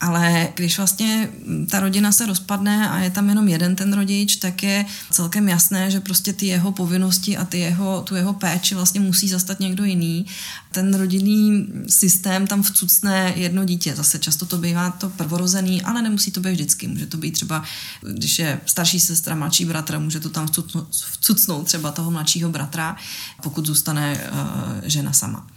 Ale 0.01 0.48
když 0.55 0.77
vlastně 0.77 1.29
ta 1.70 1.79
rodina 1.79 2.12
se 2.12 2.25
rozpadne 2.25 2.89
a 2.89 3.00
je 3.00 3.10
tam 3.10 3.29
jenom 3.29 3.48
jeden 3.48 3.75
ten 3.75 3.93
rodič, 3.93 4.36
tak 4.36 4.63
je 4.63 4.86
celkem 5.12 5.50
jasné, 5.50 5.91
že 5.91 6.00
prostě 6.00 6.34
ty 6.34 6.46
jeho 6.46 6.72
povinnosti 6.72 7.38
a 7.38 7.46
ty 7.46 7.60
jeho, 7.60 8.01
tu 8.01 8.15
jeho 8.15 8.34
péči 8.34 8.75
vlastně 8.75 9.00
musí 9.00 9.29
zastat 9.29 9.60
někdo 9.60 9.84
jiný. 9.84 10.25
Ten 10.72 10.93
rodinný 10.93 11.67
systém 11.88 12.48
tam 12.48 12.63
vcucne 12.63 13.34
jedno 13.36 13.65
dítě. 13.65 13.96
Zase 13.96 14.20
často 14.20 14.46
to 14.46 14.58
bývá 14.58 14.89
to 14.91 15.10
prvorozený, 15.10 15.81
ale 15.81 16.01
nemusí 16.01 16.31
to 16.31 16.41
být 16.41 16.51
vždycky. 16.51 16.88
Může 16.88 17.05
to 17.05 17.17
být 17.17 17.31
třeba, 17.31 17.63
když 18.01 18.39
je 18.39 18.60
starší 18.65 19.00
sestra, 19.00 19.36
mladší 19.36 19.65
bratr, 19.65 20.00
může 20.00 20.20
to 20.20 20.29
tam 20.29 20.48
vcucnout, 20.48 20.88
vcucnout 20.91 21.67
třeba 21.67 21.91
toho 21.91 22.12
mladšího 22.12 22.50
bratra, 22.50 22.96
pokud 23.43 23.65
zůstane 23.65 24.29
uh, 24.31 24.81
žena 24.84 25.13
sama 25.13 25.48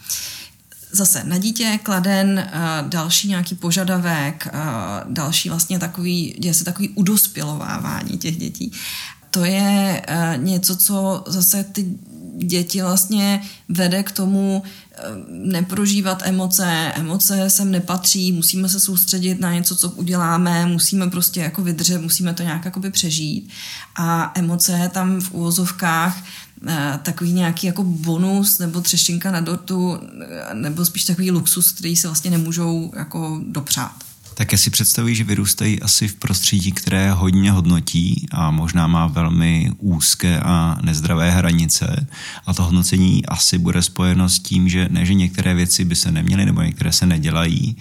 zase 0.94 1.24
na 1.24 1.38
dítě 1.38 1.78
kladen 1.82 2.44
uh, 2.46 2.88
další 2.88 3.28
nějaký 3.28 3.54
požadavek, 3.54 4.48
uh, 4.54 5.12
další 5.12 5.48
vlastně 5.48 5.78
takový, 5.78 6.36
děje 6.38 6.54
se 6.54 6.64
takový 6.64 6.88
udospělovávání 6.88 8.18
těch 8.18 8.36
dětí. 8.36 8.72
To 9.30 9.44
je 9.44 10.02
uh, 10.08 10.44
něco, 10.44 10.76
co 10.76 11.24
zase 11.26 11.64
ty 11.64 11.94
děti 12.36 12.82
vlastně 12.82 13.42
vede 13.68 14.02
k 14.02 14.12
tomu 14.12 14.62
eh, 14.92 15.02
neprožívat 15.28 16.22
emoce, 16.24 16.92
emoce 16.94 17.50
sem 17.50 17.70
nepatří, 17.70 18.32
musíme 18.32 18.68
se 18.68 18.80
soustředit 18.80 19.40
na 19.40 19.54
něco, 19.54 19.76
co 19.76 19.90
uděláme, 19.90 20.66
musíme 20.66 21.10
prostě 21.10 21.40
jako 21.40 21.62
vydržet, 21.62 21.98
musíme 21.98 22.34
to 22.34 22.42
nějak 22.42 22.64
jakoby 22.64 22.90
přežít 22.90 23.50
a 23.96 24.32
emoce 24.34 24.90
tam 24.92 25.20
v 25.20 25.32
úvozovkách 25.32 26.18
eh, 26.18 26.43
takový 27.02 27.33
nějaký 27.33 27.66
jako 27.66 27.85
bonus 27.85 28.59
nebo 28.59 28.80
třešinka 28.80 29.30
na 29.30 29.40
dortu, 29.40 29.99
nebo 30.52 30.85
spíš 30.85 31.04
takový 31.04 31.30
luxus, 31.30 31.73
který 31.73 31.97
se 31.97 32.09
vlastně 32.09 32.30
nemůžou 32.30 32.92
jako 32.97 33.40
dopřát 33.47 33.92
také 34.35 34.59
si 34.59 34.71
představuji, 34.71 35.14
že 35.14 35.25
vyrůstají 35.25 35.83
asi 35.83 36.09
v 36.09 36.14
prostředí, 36.14 36.73
které 36.73 37.12
hodně 37.12 37.52
hodnotí 37.52 38.26
a 38.30 38.50
možná 38.50 38.87
má 38.87 39.06
velmi 39.06 39.71
úzké 39.78 40.40
a 40.40 40.78
nezdravé 40.83 41.30
hranice. 41.30 42.06
A 42.47 42.54
to 42.54 42.62
hodnocení 42.62 43.26
asi 43.26 43.59
bude 43.59 43.83
spojeno 43.83 44.28
s 44.28 44.38
tím, 44.38 44.68
že 44.68 44.88
ne, 44.90 45.06
že 45.06 45.14
některé 45.14 45.54
věci 45.54 45.85
by 45.85 45.97
se 45.97 46.11
neměly 46.11 46.44
nebo 46.44 46.62
některé 46.62 46.92
se 46.92 47.06
nedělají, 47.06 47.76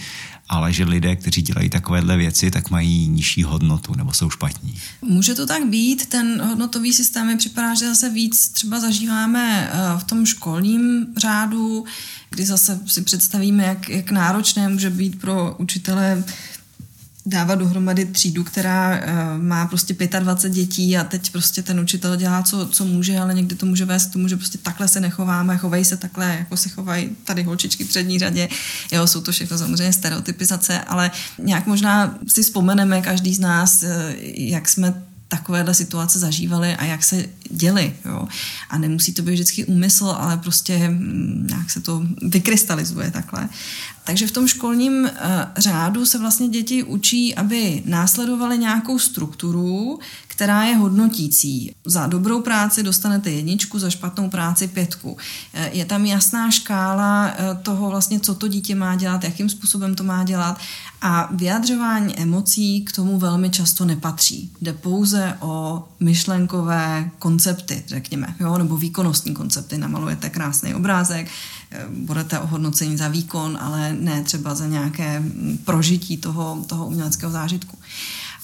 ale 0.50 0.74
že 0.74 0.84
lidé, 0.84 1.16
kteří 1.16 1.42
dělají 1.42 1.70
takovéhle 1.70 2.18
věci, 2.18 2.52
tak 2.52 2.70
mají 2.70 3.08
nižší 3.08 3.44
hodnotu 3.44 3.96
nebo 3.96 4.14
jsou 4.14 4.30
špatní. 4.30 4.76
Může 5.02 5.36
to 5.36 5.46
tak 5.46 5.66
být, 5.66 6.06
ten 6.06 6.42
hodnotový 6.42 6.94
systém 6.94 7.28
mi 7.28 7.38
připadá, 7.38 7.74
že 7.74 7.88
zase 7.88 8.10
víc 8.10 8.48
třeba 8.50 8.80
zažíváme 8.80 9.72
eh, 9.72 10.00
v 10.00 10.04
tom 10.04 10.26
školním 10.26 11.08
řádu, 11.18 11.86
kdy 12.30 12.46
zase 12.46 12.80
si 12.86 13.02
představíme, 13.02 13.64
jak, 13.64 13.90
jak 13.90 14.12
náročné 14.12 14.70
může 14.70 14.90
být 14.90 15.22
pro 15.22 15.56
učitele 15.58 16.24
dávat 17.26 17.56
dohromady 17.56 18.06
třídu, 18.06 18.44
která 18.44 19.00
uh, 19.00 19.44
má 19.44 19.68
prostě 19.68 19.94
25 20.20 20.54
dětí 20.54 20.98
a 20.98 21.04
teď 21.04 21.32
prostě 21.32 21.64
ten 21.64 21.80
učitel 21.80 22.16
dělá, 22.16 22.44
co, 22.44 22.68
co 22.68 22.86
může, 22.86 23.20
ale 23.20 23.34
někdy 23.34 23.56
to 23.56 23.66
může 23.66 23.86
vést 23.86 24.06
k 24.06 24.14
tomu, 24.14 24.28
že 24.28 24.38
prostě 24.38 24.58
takhle 24.58 24.88
se 24.88 25.00
nechováme, 25.00 25.58
chovají 25.58 25.86
se 25.86 25.98
takhle, 25.98 26.36
jako 26.40 26.58
se 26.58 26.70
chovají 26.70 27.10
tady 27.26 27.44
holčičky 27.44 27.84
v 27.84 27.90
přední 27.90 28.20
řadě. 28.20 28.50
Jo, 28.92 29.08
jsou 29.08 29.22
to 29.22 29.32
všechno 29.32 29.58
samozřejmě 29.58 29.94
stereotypizace, 29.94 30.82
ale 30.82 31.12
nějak 31.38 31.68
možná 31.68 32.18
si 32.28 32.44
vzpomeneme 32.44 33.02
každý 33.02 33.34
z 33.34 33.40
nás, 33.40 33.84
uh, 33.84 33.90
jak 34.36 34.70
jsme 34.70 35.04
takovéhle 35.28 35.74
situace 35.74 36.20
zažívali 36.20 36.76
a 36.76 36.86
jak 36.86 37.04
se 37.04 37.26
děli. 37.56 37.96
Jo. 38.06 38.28
A 38.70 38.78
nemusí 38.78 39.14
to 39.14 39.22
být 39.22 39.34
vždycky 39.34 39.66
úmysl, 39.66 40.06
ale 40.06 40.38
prostě 40.38 40.78
hm, 40.78 41.48
nějak 41.50 41.70
se 41.70 41.82
to 41.82 42.04
vykrystalizuje 42.22 43.12
takhle. 43.12 43.50
Takže 44.04 44.28
v 44.28 44.32
tom 44.32 44.48
školním 44.48 44.94
uh, 44.94 45.10
řádu 45.58 46.06
se 46.06 46.18
vlastně 46.18 46.48
děti 46.48 46.84
učí, 46.84 47.36
aby 47.36 47.84
následovali 47.86 48.58
nějakou 48.58 49.00
strukturu, 49.00 50.00
která 50.36 50.64
je 50.64 50.76
hodnotící. 50.76 51.76
Za 51.86 52.08
dobrou 52.08 52.42
práci 52.42 52.84
dostanete 52.84 53.32
jedničku, 53.32 53.80
za 53.80 53.90
špatnou 53.90 54.30
práci 54.30 54.68
pětku. 54.68 55.18
Eh, 55.54 55.70
je 55.74 55.86
tam 55.86 56.06
jasná 56.06 56.52
škála 56.52 57.28
eh, 57.28 57.56
toho 57.62 57.90
vlastně, 57.90 58.20
co 58.20 58.36
to 58.36 58.48
dítě 58.48 58.76
má 58.76 58.96
dělat, 58.96 59.24
jakým 59.24 59.50
způsobem 59.50 59.96
to 59.96 60.04
má 60.04 60.24
dělat 60.24 60.58
a 61.02 61.30
vyjadřování 61.32 62.20
emocí 62.20 62.82
k 62.82 62.92
tomu 62.92 63.20
velmi 63.20 63.50
často 63.50 63.86
nepatří. 63.86 64.52
Jde 64.62 64.74
pouze 64.74 65.38
o 65.40 65.84
myšlenkové 66.00 67.12
koncepty, 67.20 67.43
řekněme, 67.88 68.36
jo? 68.40 68.58
nebo 68.58 68.78
výkonnostní 68.78 69.34
koncepty. 69.34 69.78
Namalujete 69.78 70.30
krásný 70.30 70.74
obrázek, 70.76 71.28
eh, 71.72 71.86
budete 71.90 72.40
ohodnoceni 72.40 72.98
za 72.98 73.08
výkon, 73.08 73.58
ale 73.62 73.94
ne 73.94 74.24
třeba 74.24 74.56
za 74.56 74.68
nějaké 74.68 75.20
mm, 75.20 75.60
prožití 75.66 76.18
toho, 76.18 76.64
toho 76.68 76.88
uměleckého 76.88 77.32
zážitku. 77.32 77.78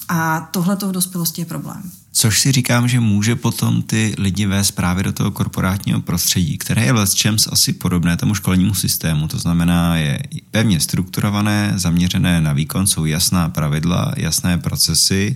A 0.09 0.49
tohle 0.51 0.75
to 0.75 0.89
v 0.89 0.91
dospělosti 0.91 1.41
je 1.41 1.45
problém. 1.45 1.91
Což 2.11 2.39
si 2.39 2.51
říkám, 2.51 2.87
že 2.87 2.99
může 2.99 3.35
potom 3.35 3.81
ty 3.81 4.15
lidi 4.17 4.45
vést 4.45 4.71
právě 4.71 5.03
do 5.03 5.13
toho 5.13 5.31
korporátního 5.31 6.01
prostředí, 6.01 6.57
které 6.57 6.85
je 6.85 6.93
vlastně 6.93 7.31
asi 7.51 7.73
podobné 7.73 8.17
tomu 8.17 8.35
školnímu 8.35 8.73
systému. 8.73 9.27
To 9.27 9.39
znamená, 9.39 9.97
je 9.97 10.19
pevně 10.51 10.79
strukturované, 10.79 11.73
zaměřené 11.75 12.41
na 12.41 12.53
výkon, 12.53 12.87
jsou 12.87 13.05
jasná 13.05 13.49
pravidla, 13.49 14.13
jasné 14.17 14.57
procesy 14.57 15.35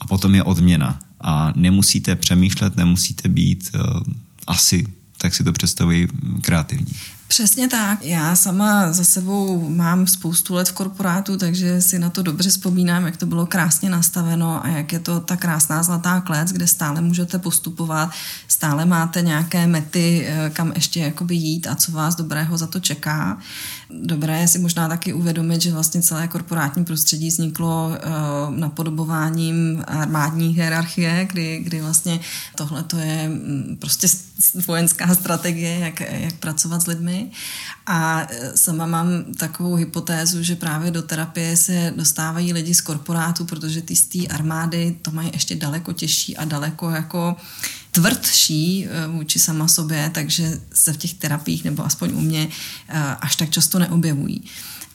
a 0.00 0.06
potom 0.06 0.34
je 0.34 0.42
odměna. 0.42 0.98
A 1.22 1.52
nemusíte 1.56 2.16
přemýšlet, 2.16 2.76
nemusíte 2.76 3.28
být 3.28 3.70
uh, 3.74 4.00
asi 4.46 4.86
tak 5.22 5.34
si 5.34 5.44
to 5.44 5.52
představuji 5.52 6.08
kreativní. 6.40 6.86
Přesně 7.32 7.68
tak. 7.68 8.04
Já 8.04 8.36
sama 8.36 8.92
za 8.92 9.04
sebou 9.04 9.68
mám 9.68 10.06
spoustu 10.06 10.54
let 10.54 10.68
v 10.68 10.72
korporátu, 10.72 11.36
takže 11.36 11.82
si 11.82 11.98
na 11.98 12.10
to 12.10 12.22
dobře 12.22 12.50
vzpomínám, 12.50 13.06
jak 13.06 13.16
to 13.16 13.26
bylo 13.26 13.46
krásně 13.46 13.90
nastaveno 13.90 14.64
a 14.64 14.68
jak 14.68 14.92
je 14.92 14.98
to 14.98 15.20
ta 15.20 15.36
krásná 15.36 15.82
zlatá 15.82 16.20
klec, 16.20 16.52
kde 16.52 16.66
stále 16.66 17.00
můžete 17.00 17.38
postupovat, 17.38 18.10
stále 18.48 18.84
máte 18.84 19.22
nějaké 19.22 19.66
mety, 19.66 20.26
eh, 20.28 20.50
kam 20.50 20.72
ještě 20.74 21.00
jakoby 21.00 21.34
jít 21.34 21.66
a 21.66 21.74
co 21.74 21.92
vás 21.92 22.14
dobrého 22.14 22.58
za 22.58 22.66
to 22.66 22.80
čeká. 22.80 23.38
Dobré 23.90 24.40
je 24.40 24.48
si 24.48 24.58
možná 24.58 24.88
taky 24.88 25.12
uvědomit, 25.12 25.62
že 25.62 25.72
vlastně 25.72 26.02
celé 26.02 26.28
korporátní 26.28 26.84
prostředí 26.84 27.28
vzniklo 27.28 27.88
uh, 27.88 28.56
napodobováním 28.56 29.84
armádní 29.86 30.48
hierarchie, 30.48 31.24
kdy, 31.30 31.60
kdy 31.64 31.80
vlastně 31.80 32.20
tohle 32.56 32.82
to 32.82 32.96
je 32.96 33.28
mm, 33.28 33.76
prostě 33.80 34.06
vojenská 34.66 35.14
strategie, 35.14 35.78
jak, 35.78 36.00
jak 36.00 36.34
pracovat 36.34 36.82
s 36.82 36.86
lidmi. 36.86 37.21
A 37.86 38.26
e, 38.30 38.56
sama 38.56 38.86
mám 38.86 39.08
takovou 39.38 39.74
hypotézu, 39.74 40.42
že 40.42 40.56
právě 40.56 40.90
do 40.90 41.02
terapie 41.02 41.56
se 41.56 41.92
dostávají 41.96 42.52
lidi 42.52 42.74
z 42.74 42.80
korporátu, 42.80 43.44
protože 43.44 43.82
ty 43.82 43.96
z 43.96 44.06
té 44.06 44.34
armády 44.34 44.96
to 45.02 45.10
mají 45.10 45.30
ještě 45.32 45.54
daleko 45.54 45.92
těžší 45.92 46.36
a 46.36 46.44
daleko 46.44 46.90
jako 46.90 47.36
tvrdší 47.90 48.86
e, 48.86 49.06
vůči 49.06 49.38
sama 49.38 49.68
sobě, 49.68 50.10
takže 50.14 50.60
se 50.74 50.92
v 50.92 50.96
těch 50.96 51.14
terapiích, 51.14 51.64
nebo 51.64 51.84
aspoň 51.84 52.10
u 52.14 52.20
mě, 52.20 52.48
e, 52.88 53.00
až 53.20 53.36
tak 53.36 53.50
často 53.50 53.78
neobjevují. 53.78 54.42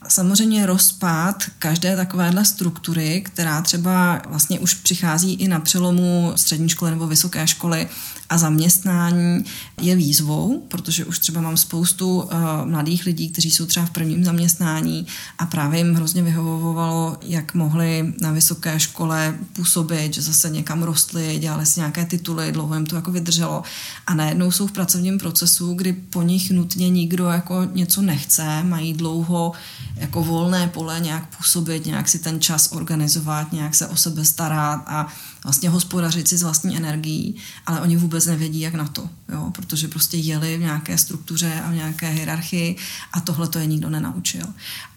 Samozřejmě 0.07 0.65
rozpad 0.65 1.43
každé 1.59 1.95
takovéhle 1.95 2.45
struktury, 2.45 3.21
která 3.21 3.61
třeba 3.61 4.21
vlastně 4.29 4.59
už 4.59 4.73
přichází 4.73 5.33
i 5.33 5.47
na 5.47 5.59
přelomu 5.59 6.33
střední 6.35 6.69
školy 6.69 6.91
nebo 6.91 7.07
vysoké 7.07 7.47
školy, 7.47 7.87
a 8.29 8.37
zaměstnání 8.37 9.43
je 9.81 9.95
výzvou, 9.95 10.65
protože 10.67 11.05
už 11.05 11.19
třeba 11.19 11.41
mám 11.41 11.57
spoustu 11.57 12.21
uh, 12.21 12.31
mladých 12.65 13.05
lidí, 13.05 13.29
kteří 13.29 13.51
jsou 13.51 13.65
třeba 13.65 13.85
v 13.85 13.89
prvním 13.89 14.23
zaměstnání 14.23 15.07
a 15.37 15.45
právě 15.45 15.79
jim 15.79 15.93
hrozně 15.93 16.23
vyhovovalo, 16.23 17.17
jak 17.21 17.53
mohli 17.53 18.13
na 18.21 18.31
vysoké 18.31 18.79
škole 18.79 19.35
působit, 19.53 20.13
že 20.13 20.21
zase 20.21 20.49
někam 20.49 20.83
rostli, 20.83 21.37
dělali 21.39 21.65
si 21.65 21.79
nějaké 21.79 22.05
tituly, 22.05 22.51
dlouho 22.51 22.75
jim 22.75 22.85
to 22.85 22.95
jako 22.95 23.11
vydrželo. 23.11 23.63
A 24.07 24.13
najednou 24.13 24.51
jsou 24.51 24.67
v 24.67 24.71
pracovním 24.71 25.19
procesu, 25.19 25.73
kdy 25.73 25.93
po 25.93 26.21
nich 26.21 26.51
nutně 26.51 26.89
nikdo 26.89 27.25
jako 27.25 27.67
něco 27.73 28.01
nechce, 28.01 28.63
mají 28.63 28.93
dlouho 28.93 29.51
jako 29.99 30.23
volné 30.23 30.67
pole 30.67 30.99
nějak 30.99 31.37
působit, 31.37 31.85
nějak 31.85 32.07
si 32.09 32.19
ten 32.19 32.41
čas 32.41 32.71
organizovat, 32.71 33.53
nějak 33.53 33.75
se 33.75 33.87
o 33.87 33.95
sebe 33.95 34.25
starat 34.25 34.83
a 34.87 35.07
vlastně 35.43 35.69
hospodařit 35.69 36.27
si 36.27 36.37
s 36.37 36.43
vlastní 36.43 36.77
energií, 36.77 37.35
ale 37.65 37.81
oni 37.81 37.97
vůbec 37.97 38.25
nevědí, 38.25 38.59
jak 38.59 38.73
na 38.73 38.87
to, 38.87 39.09
jo? 39.29 39.51
protože 39.51 39.87
prostě 39.87 40.17
jeli 40.17 40.57
v 40.57 40.61
nějaké 40.61 40.97
struktuře 40.97 41.61
a 41.65 41.71
v 41.71 41.75
nějaké 41.75 42.09
hierarchii 42.09 42.75
a 43.13 43.21
tohle 43.21 43.47
to 43.47 43.59
je 43.59 43.65
nikdo 43.65 43.89
nenaučil. 43.89 44.45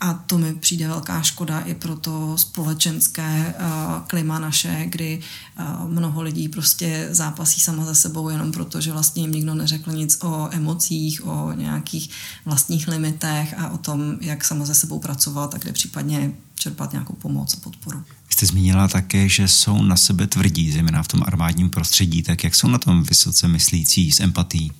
A 0.00 0.14
to 0.14 0.38
mi 0.38 0.54
přijde 0.54 0.88
velká 0.88 1.22
škoda 1.22 1.60
i 1.60 1.74
pro 1.74 1.96
to 1.96 2.38
společenské 2.38 3.54
uh, 3.60 4.06
klima 4.06 4.38
naše, 4.38 4.86
kdy 4.86 5.20
uh, 5.58 5.88
mnoho 5.88 6.22
lidí 6.22 6.48
prostě 6.48 7.08
zápasí 7.10 7.60
sama 7.60 7.84
za 7.84 7.94
sebou 7.94 8.28
jenom 8.28 8.52
proto, 8.52 8.80
že 8.80 8.92
vlastně 8.92 9.22
jim 9.22 9.32
nikdo 9.32 9.54
neřekl 9.54 9.92
nic 9.92 10.18
o 10.22 10.48
emocích, 10.52 11.26
o 11.26 11.52
nějakých 11.52 12.10
vlastních 12.44 12.88
limitech 12.88 13.54
a 13.58 13.68
o 13.68 13.78
tom, 13.78 14.16
jak 14.20 14.44
sama 14.44 14.64
ze 14.64 14.74
sebou 14.90 14.98
pracovat 14.98 15.54
a 15.54 15.58
kde 15.58 15.72
případně 15.72 16.32
čerpat 16.54 16.92
nějakou 16.92 17.14
pomoc 17.14 17.54
a 17.54 17.60
podporu 17.60 18.04
jste 18.40 18.46
zmínila 18.46 18.88
také, 18.88 19.28
že 19.28 19.48
jsou 19.48 19.82
na 19.82 19.96
sebe 19.96 20.26
tvrdí, 20.26 20.72
zejména 20.72 21.02
v 21.02 21.08
tom 21.08 21.22
armádním 21.26 21.70
prostředí, 21.70 22.22
tak 22.22 22.44
jak 22.44 22.54
jsou 22.54 22.68
na 22.68 22.78
tom 22.78 23.02
vysoce 23.02 23.48
myslící 23.48 24.12
s 24.12 24.20
empatí? 24.20 24.72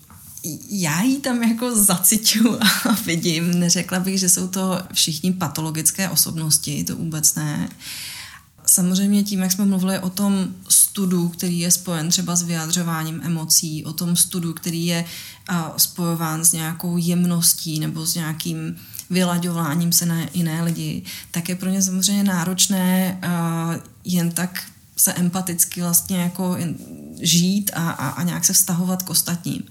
Já 0.71 1.03
ji 1.03 1.19
tam 1.19 1.43
jako 1.43 1.85
zaciťu 1.85 2.57
a 2.63 2.93
vidím. 3.07 3.61
Neřekla 3.61 4.01
bych, 4.01 4.21
že 4.21 4.29
jsou 4.29 4.49
to 4.49 4.83
všichni 4.93 5.33
patologické 5.33 6.09
osobnosti, 6.09 6.85
to 6.85 6.97
vůbec 6.97 7.35
ne. 7.35 7.69
Samozřejmě 8.67 9.23
tím, 9.23 9.41
jak 9.41 9.53
jsme 9.53 9.65
mluvili 9.65 9.99
o 9.99 10.11
tom 10.11 10.49
studu, 10.69 11.29
který 11.29 11.59
je 11.59 11.71
spojen 11.71 12.09
třeba 12.09 12.37
s 12.37 12.43
vyjadřováním 12.43 13.21
emocí, 13.25 13.85
o 13.85 13.93
tom 13.93 14.17
studu, 14.17 14.53
který 14.53 14.87
je 14.87 15.05
spojován 15.77 16.45
s 16.45 16.53
nějakou 16.53 16.97
jemností 16.97 17.81
nebo 17.81 18.07
s 18.07 18.15
nějakým 18.15 18.77
vylaďováním 19.11 19.93
se 19.93 20.07
na 20.07 20.17
jiné 20.35 20.63
lidi, 20.63 21.03
tak 21.31 21.49
je 21.49 21.57
pro 21.57 21.71
ně 21.71 21.83
samozřejmě 21.83 22.25
náročné 22.25 23.21
uh, 23.25 23.75
jen 24.05 24.31
tak 24.31 24.63
se 24.97 25.13
empaticky 25.13 25.81
vlastně 25.81 26.21
jako 26.21 26.57
žít 27.21 27.71
a, 27.75 27.91
a, 27.91 28.09
a 28.09 28.23
nějak 28.23 28.45
se 28.45 28.53
vztahovat 28.53 29.03
k 29.03 29.11
ostatním. 29.11 29.63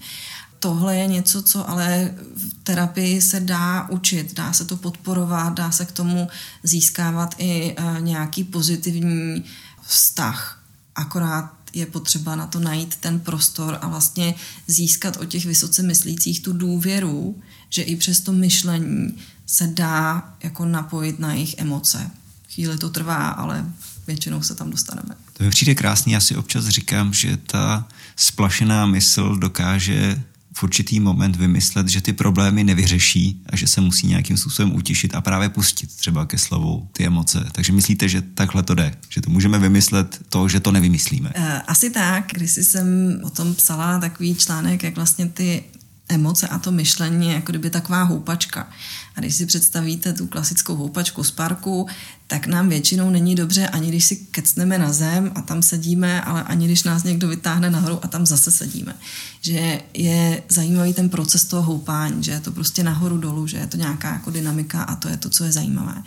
Tohle 0.60 0.96
je 0.96 1.08
něco, 1.08 1.42
co 1.42 1.70
ale 1.70 2.14
v 2.36 2.64
terapii 2.64 3.22
se 3.22 3.40
dá 3.40 3.90
učit, 3.90 4.34
dá 4.34 4.54
se 4.54 4.66
to 4.66 4.78
podporovat, 4.78 5.54
dá 5.54 5.72
se 5.72 5.86
k 5.86 5.92
tomu 5.92 6.28
získávat 6.64 7.36
i 7.38 7.76
uh, 7.80 8.00
nějaký 8.00 8.44
pozitivní 8.44 9.44
vztah. 9.88 10.64
Akorát 10.96 11.52
je 11.74 11.86
potřeba 11.86 12.36
na 12.36 12.48
to 12.48 12.60
najít 12.60 12.96
ten 12.96 13.20
prostor 13.20 13.78
a 13.82 13.88
vlastně 13.88 14.36
získat 14.68 15.18
od 15.18 15.26
těch 15.26 15.46
vysoce 15.46 15.84
myslících 15.84 16.42
tu 16.42 16.54
důvěru, 16.54 17.42
že 17.70 17.82
i 17.82 17.96
přes 17.96 18.20
to 18.20 18.32
myšlení 18.32 19.18
se 19.46 19.68
dá 19.68 20.34
jako 20.44 20.66
napojit 20.66 21.20
na 21.20 21.34
jejich 21.34 21.56
emoce. 21.58 22.12
Chvíli 22.54 22.78
to 22.78 22.90
trvá, 22.90 23.28
ale 23.28 23.66
většinou 24.08 24.42
se 24.42 24.56
tam 24.56 24.72
dostaneme. 24.72 25.16
To 25.34 25.44
mi 25.44 25.50
přijde 25.50 25.76
krásný, 25.76 26.14
já 26.14 26.20
si 26.20 26.36
občas 26.36 26.68
říkám, 26.68 27.14
že 27.14 27.38
ta 27.38 27.88
splašená 28.16 28.86
mysl 28.86 29.36
dokáže 29.36 30.24
v 30.54 30.64
určitý 30.64 31.00
moment 31.00 31.36
vymyslet, 31.36 31.88
že 31.88 32.02
ty 32.02 32.14
problémy 32.14 32.64
nevyřeší 32.64 33.42
a 33.46 33.56
že 33.56 33.68
se 33.68 33.82
musí 33.82 34.08
nějakým 34.08 34.38
způsobem 34.38 34.76
utišit 34.76 35.16
a 35.16 35.22
právě 35.22 35.50
pustit 35.50 35.96
třeba 35.96 36.26
ke 36.26 36.38
slovu 36.38 36.90
ty 36.92 37.06
emoce. 37.06 37.48
Takže 37.52 37.74
myslíte, 37.74 38.10
že 38.10 38.22
takhle 38.22 38.64
to 38.64 38.76
jde? 38.76 38.96
Že 39.10 39.22
to 39.22 39.30
můžeme 39.30 39.60
vymyslet 39.60 40.20
to, 40.30 40.50
že 40.50 40.60
to 40.60 40.72
nevymyslíme? 40.72 41.32
Eh, 41.36 41.62
asi 41.68 41.90
tak. 41.90 42.26
Když 42.34 42.52
jsem 42.52 42.88
o 43.24 43.30
tom 43.30 43.56
psala 43.56 44.00
takový 44.00 44.36
článek, 44.36 44.84
jak 44.84 44.96
vlastně 44.96 45.30
ty 45.30 45.64
emoce 46.10 46.48
a 46.48 46.60
to 46.60 46.72
myšlení 46.72 47.28
je 47.28 47.34
jako 47.34 47.52
kdyby 47.52 47.70
taková 47.70 48.04
houpačka. 48.04 48.70
A 49.16 49.20
když 49.20 49.36
si 49.36 49.46
představíte 49.46 50.14
tu 50.14 50.28
klasickou 50.28 50.76
houpačku 50.76 51.24
z 51.24 51.32
parku, 51.32 51.88
tak 52.28 52.48
nám 52.48 52.70
většinou 52.70 53.10
není 53.10 53.36
dobře, 53.36 53.68
ani 53.68 53.90
když 53.90 54.06
si 54.06 54.16
kecneme 54.16 54.78
na 54.78 54.94
zem 54.94 55.32
a 55.36 55.42
tam 55.42 55.62
sedíme, 55.62 56.22
ale 56.22 56.44
ani 56.44 56.66
když 56.66 56.84
nás 56.84 57.04
někdo 57.04 57.28
vytáhne 57.28 57.70
nahoru 57.70 58.00
a 58.02 58.08
tam 58.08 58.26
zase 58.26 58.52
sedíme. 58.52 58.96
Že 59.42 59.82
je 59.94 60.44
zajímavý 60.50 60.94
ten 60.94 61.10
proces 61.10 61.46
toho 61.46 61.64
houpání, 61.64 62.24
že 62.24 62.32
je 62.32 62.40
to 62.40 62.52
prostě 62.52 62.84
nahoru 62.84 63.18
dolů, 63.18 63.48
že 63.48 63.58
je 63.58 63.68
to 63.68 63.78
nějaká 63.78 64.14
jako 64.14 64.32
dynamika 64.32 64.84
a 64.84 64.96
to 64.96 65.10
je 65.10 65.18
to, 65.18 65.30
co 65.30 65.44
je 65.44 65.52
zajímavé. 65.52 66.04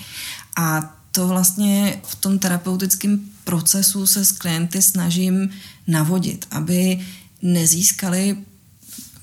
A 0.56 0.96
to 1.12 1.28
vlastně 1.28 2.00
v 2.06 2.14
tom 2.14 2.38
terapeutickém 2.38 3.20
procesu 3.44 4.06
se 4.06 4.24
s 4.24 4.32
klienty 4.32 4.82
snažím 4.82 5.50
navodit, 5.86 6.46
aby 6.50 7.00
nezískali 7.42 8.36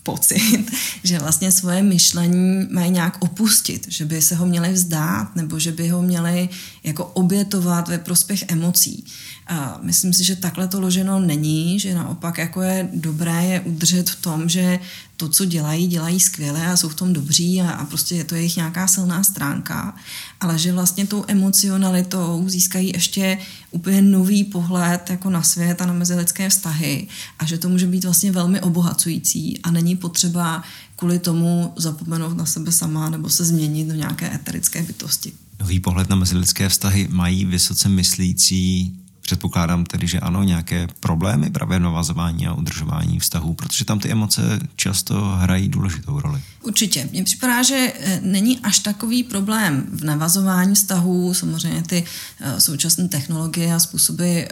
pocit, 0.04 0.72
že 1.04 1.20
vlastně 1.20 1.52
svoje 1.52 1.84
myšlení 1.84 2.68
mají 2.72 2.92
nějak 2.92 3.18
opustit, 3.20 3.86
že 3.90 4.06
by 4.06 4.22
se 4.22 4.36
ho 4.36 4.46
měli 4.46 4.74
vzdát 4.74 5.36
nebo 5.36 5.60
že 5.60 5.72
by 5.72 5.88
ho 5.88 6.02
měli 6.02 6.50
jako 6.84 7.06
obětovat 7.06 7.88
ve 7.88 7.98
prospěch 7.98 8.44
emocí. 8.48 9.06
A 9.50 9.80
myslím 9.82 10.14
si, 10.14 10.24
že 10.24 10.36
takhle 10.36 10.68
to 10.68 10.82
loženo 10.82 11.20
není, 11.20 11.80
že 11.80 11.96
naopak 11.96 12.38
jako 12.38 12.62
je 12.62 12.90
dobré 12.94 13.46
je 13.46 13.60
udržet 13.60 14.10
v 14.10 14.22
tom, 14.22 14.50
že 14.50 14.80
to, 15.18 15.30
co 15.30 15.46
dělají, 15.46 15.88
dělají 15.88 16.20
skvěle 16.20 16.68
a 16.68 16.78
jsou 16.78 16.90
v 16.90 16.96
tom 16.96 17.14
dobří 17.14 17.62
a, 17.62 17.70
a 17.70 17.86
prostě 17.86 18.16
je 18.16 18.24
to 18.24 18.36
jejich 18.36 18.56
nějaká 18.56 18.88
silná 18.88 19.24
stránka, 19.24 19.96
ale 20.40 20.58
že 20.58 20.74
vlastně 20.74 21.08
tou 21.08 21.26
emocionalitou 21.28 22.44
získají 22.48 22.92
ještě 22.94 23.38
úplně 23.72 24.02
nový 24.02 24.44
pohled 24.44 25.10
jako 25.10 25.30
na 25.30 25.44
svět 25.44 25.82
a 25.82 25.86
na 25.86 25.94
mezilidské 25.94 26.50
vztahy 26.50 27.08
a 27.40 27.46
že 27.46 27.58
to 27.58 27.70
může 27.70 27.88
být 27.88 28.04
vlastně 28.04 28.32
velmi 28.32 28.62
obohacující 28.62 29.60
a 29.64 29.72
není 29.72 29.96
potřeba 29.96 30.64
kvůli 30.96 31.20
tomu 31.20 31.74
zapomenout 31.78 32.38
na 32.38 32.46
sebe 32.46 32.72
sama 32.72 33.10
nebo 33.10 33.30
se 33.30 33.46
změnit 33.46 33.88
do 33.88 33.94
nějaké 33.94 34.36
eterické 34.36 34.84
bytosti. 34.84 35.32
Nový 35.60 35.80
pohled 35.80 36.10
na 36.10 36.16
mezilidské 36.16 36.70
vztahy 36.70 37.08
mají 37.12 37.46
vysoce 37.46 37.90
myslící 37.90 39.00
Předpokládám 39.30 39.86
tedy, 39.86 40.08
že 40.08 40.20
ano, 40.20 40.44
nějaké 40.44 40.88
problémy 41.00 41.50
právě 41.50 41.80
navazování 41.80 42.48
a 42.48 42.54
udržování 42.54 43.20
vztahů, 43.20 43.54
protože 43.54 43.86
tam 43.86 44.00
ty 44.00 44.12
emoce 44.12 44.60
často 44.76 45.22
hrají 45.22 45.70
důležitou 45.70 46.20
roli. 46.20 46.42
Určitě. 46.62 47.10
Mně 47.12 47.24
připadá, 47.24 47.64
že 47.64 47.94
eh, 48.00 48.20
není 48.24 48.60
až 48.60 48.80
takový 48.80 49.24
problém 49.24 49.86
v 49.92 50.04
navazování 50.04 50.76
vztahů. 50.76 51.34
Samozřejmě 51.34 51.84
ty 51.84 52.04
eh, 52.40 52.62
současné 52.62 53.08
technologie 53.08 53.74
a 53.74 53.80
způsoby 53.80 54.40
eh, 54.40 54.48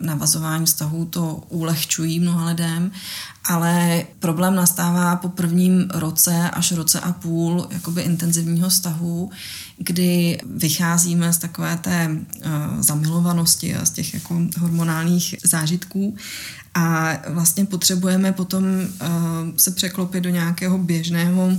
navazování 0.00 0.66
vztahů 0.66 1.04
to 1.04 1.42
ulehčují 1.48 2.20
mnoha 2.20 2.46
lidem, 2.46 2.92
ale 3.44 4.04
problém 4.18 4.54
nastává 4.54 5.16
po 5.16 5.28
prvním 5.28 5.90
roce 5.94 6.50
až 6.50 6.72
roce 6.72 7.00
a 7.00 7.12
půl 7.12 7.68
jakoby 7.70 8.02
intenzivního 8.02 8.68
vztahu, 8.68 9.30
kdy 9.78 10.38
vycházíme 10.46 11.32
z 11.32 11.38
takové 11.38 11.76
té 11.76 12.10
zamilovanosti 12.80 13.76
a 13.76 13.84
z 13.84 13.90
těch 13.90 14.14
jako 14.14 14.40
hormonálních 14.58 15.34
zážitků 15.44 16.16
a 16.74 17.16
vlastně 17.28 17.64
potřebujeme 17.64 18.32
potom 18.32 18.64
uh, 18.64 19.08
se 19.56 19.70
překlopit 19.70 20.24
do 20.24 20.30
nějakého 20.30 20.78
běžného 20.78 21.50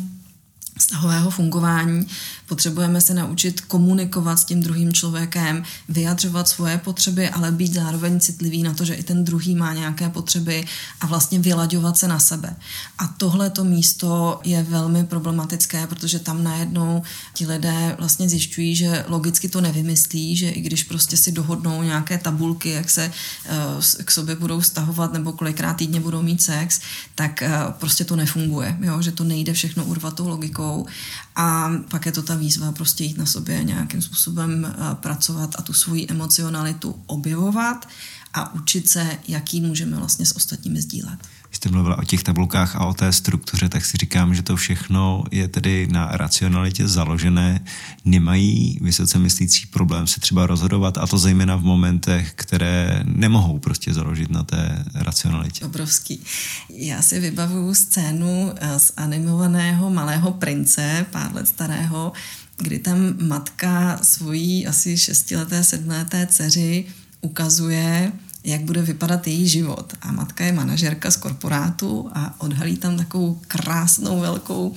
vztahového 0.92 1.32
fungování. 1.32 2.08
Potřebujeme 2.46 3.02
se 3.02 3.14
naučit 3.14 3.62
komunikovat 3.62 4.40
s 4.40 4.46
tím 4.46 4.62
druhým 4.62 4.94
člověkem, 4.94 5.64
vyjadřovat 5.90 6.48
svoje 6.48 6.78
potřeby, 6.78 7.30
ale 7.30 7.52
být 7.52 7.74
zároveň 7.74 8.20
citlivý 8.20 8.64
na 8.64 8.74
to, 8.74 8.86
že 8.86 8.94
i 8.94 9.04
ten 9.04 9.24
druhý 9.24 9.56
má 9.56 9.74
nějaké 9.74 10.10
potřeby 10.10 10.66
a 11.02 11.06
vlastně 11.08 11.40
vylaďovat 11.40 11.98
se 11.98 12.08
na 12.08 12.20
sebe. 12.20 12.56
A 12.98 13.08
tohle 13.08 13.50
to 13.50 13.64
místo 13.64 14.40
je 14.44 14.64
velmi 14.64 15.04
problematické, 15.04 15.88
protože 15.88 16.20
tam 16.20 16.44
najednou 16.44 17.02
ti 17.34 17.48
lidé 17.48 17.96
vlastně 18.00 18.30
zjišťují, 18.30 18.76
že 18.76 19.06
logicky 19.08 19.50
to 19.50 19.62
nevymyslí, 19.62 20.36
že 20.36 20.50
i 20.50 20.62
když 20.62 20.84
prostě 20.84 21.18
si 21.18 21.32
dohodnou 21.32 21.84
nějaké 21.84 22.18
tabulky, 22.18 22.70
jak 22.70 22.90
se 22.90 23.08
uh, 23.08 24.04
k 24.06 24.12
sobě 24.12 24.36
budou 24.36 24.62
stahovat 24.62 25.14
nebo 25.14 25.32
kolikrát 25.32 25.74
týdně 25.74 26.00
budou 26.00 26.22
mít 26.22 26.42
sex, 26.42 26.82
tak 27.16 27.44
uh, 27.46 27.72
prostě 27.72 28.04
to 28.04 28.16
nefunguje, 28.16 28.78
jo? 28.82 29.02
že 29.02 29.12
to 29.12 29.24
nejde 29.24 29.54
všechno 29.54 29.86
urvat 29.86 30.16
tou 30.16 30.28
logikou 30.28 30.81
a 31.36 31.72
pak 31.90 32.06
je 32.06 32.12
to 32.12 32.22
ta 32.22 32.36
výzva 32.36 32.72
prostě 32.72 33.04
jít 33.04 33.18
na 33.18 33.26
sobě 33.26 33.64
nějakým 33.64 34.02
způsobem 34.02 34.66
eh, 34.66 34.96
pracovat 34.96 35.56
a 35.58 35.62
tu 35.62 35.74
svoji 35.74 36.08
emocionalitu 36.10 37.04
objevovat 37.06 37.88
a 38.34 38.54
učit 38.54 38.90
se, 38.90 39.18
jaký 39.28 39.62
můžeme 39.62 39.98
vlastně 39.98 40.26
s 40.26 40.36
ostatními 40.36 40.82
sdílet. 40.82 41.20
Když 41.52 41.58
jste 41.58 41.70
mluvila 41.70 41.98
o 41.98 42.04
těch 42.04 42.24
tabulkách 42.24 42.76
a 42.76 42.86
o 42.86 42.94
té 42.94 43.14
struktuře, 43.14 43.70
tak 43.70 43.86
si 43.86 43.98
říkám, 43.98 44.36
že 44.36 44.42
to 44.42 44.56
všechno 44.56 45.24
je 45.32 45.48
tedy 45.48 45.88
na 45.92 46.10
racionalitě 46.12 46.88
založené. 46.88 47.66
Nemají 48.06 48.80
vysoce 48.82 49.20
myslící 49.20 49.66
problém 49.68 50.08
se 50.08 50.20
třeba 50.20 50.48
rozhodovat 50.48 50.98
a 50.98 51.08
to 51.08 51.18
zejména 51.18 51.56
v 51.56 51.64
momentech, 51.64 52.32
které 52.36 53.04
nemohou 53.06 53.60
prostě 53.60 53.94
založit 53.94 54.30
na 54.30 54.44
té 54.44 54.86
racionalitě. 54.94 55.66
Obrovský. 55.66 56.24
Já 56.70 57.02
si 57.02 57.20
vybavuju 57.20 57.76
scénu 57.76 58.54
eh, 58.56 58.80
z 58.80 58.92
animovaného 58.98 59.90
Malého 59.90 60.32
prince, 60.32 61.06
pár 61.12 61.36
let 61.36 61.48
starého, 61.48 62.12
kdy 62.58 62.80
tam 62.80 62.98
matka 63.28 64.00
svojí 64.04 64.68
asi 64.68 64.98
šestileté, 64.98 65.64
sedmleté 65.64 66.28
dceři 66.28 66.86
ukazuje, 67.22 68.12
jak 68.44 68.62
bude 68.62 68.82
vypadat 68.82 69.28
její 69.28 69.48
život. 69.48 69.94
A 70.02 70.12
matka 70.12 70.46
je 70.46 70.52
manažerka 70.52 71.12
z 71.12 71.18
korporátu 71.18 72.10
a 72.14 72.42
odhalí 72.42 72.78
tam 72.78 72.98
takovou 72.98 73.42
krásnou 73.48 74.20
velkou 74.20 74.76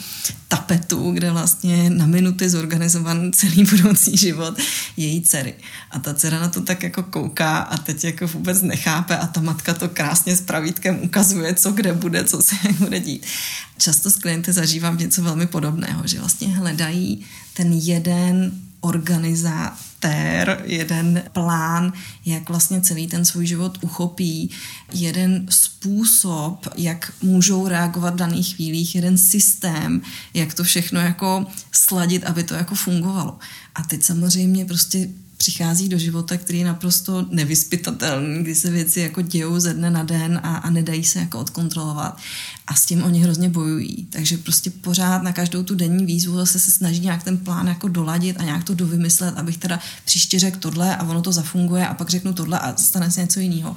tapetu, 0.48 1.11
kde 1.12 1.31
vlastně 1.31 1.90
na 1.90 2.07
minuty 2.07 2.50
zorganizovan 2.50 3.33
celý 3.33 3.64
budoucí 3.70 4.16
život 4.16 4.55
její 4.96 5.22
dcery. 5.22 5.55
A 5.90 5.98
ta 5.98 6.14
dcera 6.14 6.40
na 6.40 6.48
to 6.48 6.61
tak 6.61 6.83
jako 6.83 7.03
kouká 7.03 7.59
a 7.59 7.77
teď 7.77 8.05
jako 8.05 8.27
vůbec 8.27 8.62
nechápe 8.62 9.16
a 9.16 9.27
ta 9.27 9.40
matka 9.40 9.74
to 9.74 9.88
krásně 9.88 10.37
s 10.37 10.40
pravítkem 10.40 10.98
ukazuje, 11.03 11.55
co 11.55 11.72
kde 11.72 11.92
bude, 11.92 12.24
co 12.24 12.42
se 12.42 12.57
bude 12.79 13.00
dít. 13.00 13.27
Často 13.79 14.11
s 14.11 14.16
klienty 14.16 14.53
zažívám 14.53 14.98
něco 14.98 15.22
velmi 15.22 15.46
podobného, 15.46 16.07
že 16.07 16.18
vlastně 16.18 16.48
hledají 16.48 17.24
ten 17.55 17.72
jeden 17.72 18.53
organizátor, 18.85 20.62
jeden 20.64 21.23
plán, 21.33 21.92
jak 22.27 22.49
vlastně 22.49 22.81
celý 22.81 23.07
ten 23.07 23.25
svůj 23.25 23.47
život 23.47 23.79
uchopí, 23.81 24.51
jeden 24.92 25.47
způsob, 25.51 26.68
jak 26.77 27.12
můžou 27.23 27.68
reagovat 27.68 28.14
v 28.14 28.16
daných 28.16 28.55
chvílích, 28.55 28.94
jeden 28.94 29.18
systém, 29.18 30.03
jak 30.35 30.55
to 30.55 30.64
všechno 30.64 31.01
jako 31.01 31.47
sladit, 31.73 32.25
aby 32.25 32.42
to 32.42 32.55
jako 32.55 32.75
fungovalo. 32.75 33.38
A 33.75 33.83
teď 33.83 34.03
samozřejmě 34.03 34.64
prostě 34.64 35.09
přichází 35.44 35.88
do 35.88 35.98
života, 35.98 36.37
který 36.37 36.59
je 36.59 36.64
naprosto 36.64 37.26
nevyspytatelný, 37.30 38.42
kdy 38.42 38.54
se 38.54 38.70
věci 38.70 39.00
jako 39.00 39.22
dějou 39.22 39.61
ze 39.61 39.74
dne 39.74 39.90
na 39.90 40.02
den 40.02 40.40
a, 40.42 40.57
a 40.57 40.70
nedají 40.70 41.04
se 41.04 41.18
jako 41.18 41.38
odkontrolovat. 41.38 42.18
A 42.66 42.74
s 42.74 42.87
tím 42.87 43.04
oni 43.04 43.20
hrozně 43.20 43.48
bojují. 43.48 44.07
Takže 44.11 44.38
prostě 44.38 44.70
pořád 44.70 45.22
na 45.22 45.33
každou 45.33 45.62
tu 45.62 45.74
denní 45.74 46.07
výzvu 46.07 46.37
zase 46.37 46.59
se 46.59 46.70
snaží 46.70 47.00
nějak 47.00 47.22
ten 47.22 47.37
plán 47.37 47.66
jako 47.66 47.88
doladit 47.88 48.37
a 48.40 48.44
nějak 48.44 48.64
to 48.64 48.74
dovymyslet, 48.74 49.38
abych 49.38 49.59
teda 49.59 49.80
příště 50.04 50.38
řekl 50.38 50.59
tohle 50.59 50.96
a 50.96 51.04
ono 51.04 51.22
to 51.22 51.33
zafunguje 51.33 51.87
a 51.87 51.94
pak 51.94 52.11
řeknu 52.11 52.33
tohle 52.33 52.59
a 52.59 52.76
stane 52.76 53.11
se 53.11 53.20
něco 53.20 53.40
jiného 53.40 53.76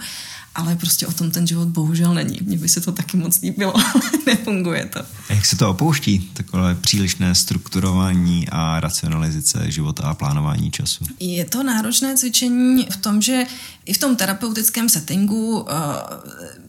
ale 0.58 0.76
prostě 0.76 1.08
o 1.08 1.12
tom 1.12 1.32
ten 1.32 1.48
život 1.48 1.67
bohužel 1.67 2.13
není. 2.13 2.39
Mně 2.41 2.58
by 2.58 2.70
se 2.70 2.82
to 2.82 2.91
taky 2.91 3.17
moc 3.17 3.41
líbilo, 3.41 3.76
ale 3.93 4.04
nefunguje 4.26 4.86
to. 4.86 5.00
A 5.00 5.34
jak 5.34 5.46
se 5.46 5.56
to 5.56 5.70
opouští, 5.70 6.20
takové 6.34 6.76
přílišné 6.76 7.36
strukturování 7.36 8.48
a 8.50 8.80
racionalizace 8.80 9.72
života 9.72 10.04
a 10.04 10.13
plánování 10.13 10.72
času? 10.72 11.06
Je 11.20 11.46
to 11.46 11.63
náročné 11.63 12.17
cvičení 12.17 12.88
v 12.91 12.98
tom, 12.98 13.22
že 13.22 13.43
i 13.86 13.93
v 13.93 13.98
tom 13.98 14.15
terapeutickém 14.15 14.89
settingu 14.89 15.65
eh, 15.70 15.74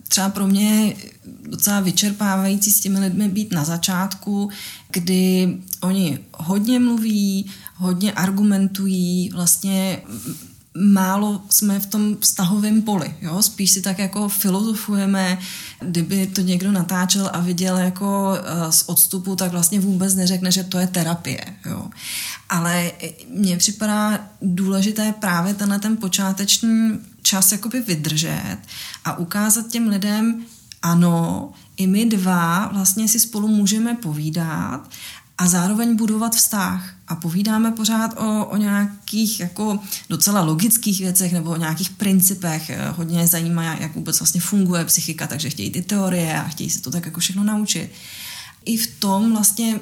třeba 0.09 0.29
pro 0.29 0.47
mě 0.47 0.87
je 0.87 0.97
docela 1.43 1.81
vyčerpávající 1.81 2.73
s 2.73 2.81
těmi 2.81 3.01
lidmi 3.01 3.29
být 3.29 3.53
na 3.53 3.65
začátku, 3.65 4.51
kdy 4.91 5.57
oni 5.81 6.19
hodně 6.33 6.81
mluví, 6.81 7.51
hodně 7.75 8.13
argumentují, 8.13 9.31
vlastně 9.35 10.03
málo 10.81 11.43
jsme 11.51 11.81
v 11.81 11.87
tom 11.87 12.17
vztahovém 12.21 12.83
poli. 12.83 13.15
Jo? 13.21 13.43
Spíš 13.43 13.71
si 13.71 13.83
tak 13.83 13.99
jako 13.99 14.29
filozofujeme, 14.29 15.39
kdyby 15.81 16.27
to 16.27 16.41
někdo 16.41 16.73
natáčel 16.73 17.31
a 17.33 17.41
viděl 17.41 17.77
jako 17.77 18.35
eh, 18.37 18.73
z 18.73 18.83
odstupu, 18.87 19.37
tak 19.37 19.53
vlastně 19.53 19.81
vůbec 19.81 20.15
neřekne, 20.15 20.53
že 20.53 20.65
to 20.65 20.79
je 20.79 20.87
terapie. 20.87 21.45
Jo? 21.67 21.87
Ale 22.49 22.93
mně 23.29 23.57
připadá 23.57 24.19
důležité 24.43 25.15
právě 25.21 25.55
tenhle 25.55 25.79
ten 25.79 25.97
počáteční 25.97 26.99
čas 27.23 27.53
jakoby 27.53 27.81
vydržet 27.81 28.59
a 29.05 29.19
ukázat 29.19 29.69
těm 29.69 29.89
lidem, 29.89 30.45
ano, 30.83 31.53
i 31.77 31.87
my 31.87 32.05
dva 32.05 32.69
vlastně 32.73 33.09
si 33.09 33.21
spolu 33.21 33.49
můžeme 33.49 33.95
povídat 33.95 34.89
a 35.39 35.49
zároveň 35.49 35.97
budovat 35.97 36.35
vztah. 36.35 36.95
A 37.09 37.17
povídáme 37.17 37.73
pořád 37.73 38.15
o, 38.21 38.45
o 38.45 38.57
nějakých 38.57 39.41
jako 39.41 39.79
docela 40.09 40.41
logických 40.41 41.01
věcech 41.01 41.33
nebo 41.33 41.51
o 41.51 41.57
nějakých 41.57 41.91
principech. 41.91 42.71
Hodně 42.97 43.27
zajímá, 43.27 43.65
jak 43.65 43.95
vůbec 43.95 44.21
vlastně 44.21 44.41
funguje 44.41 44.85
psychika, 44.85 45.27
takže 45.27 45.51
chtějí 45.51 45.71
ty 45.71 45.83
teorie 45.83 46.41
a 46.41 46.49
chtějí 46.49 46.71
se 46.71 46.83
to 46.83 46.91
tak 46.91 47.07
jako 47.07 47.21
všechno 47.21 47.45
naučit. 47.45 47.91
I 48.65 48.77
v 48.77 48.87
tom 49.01 49.33
vlastně 49.33 49.81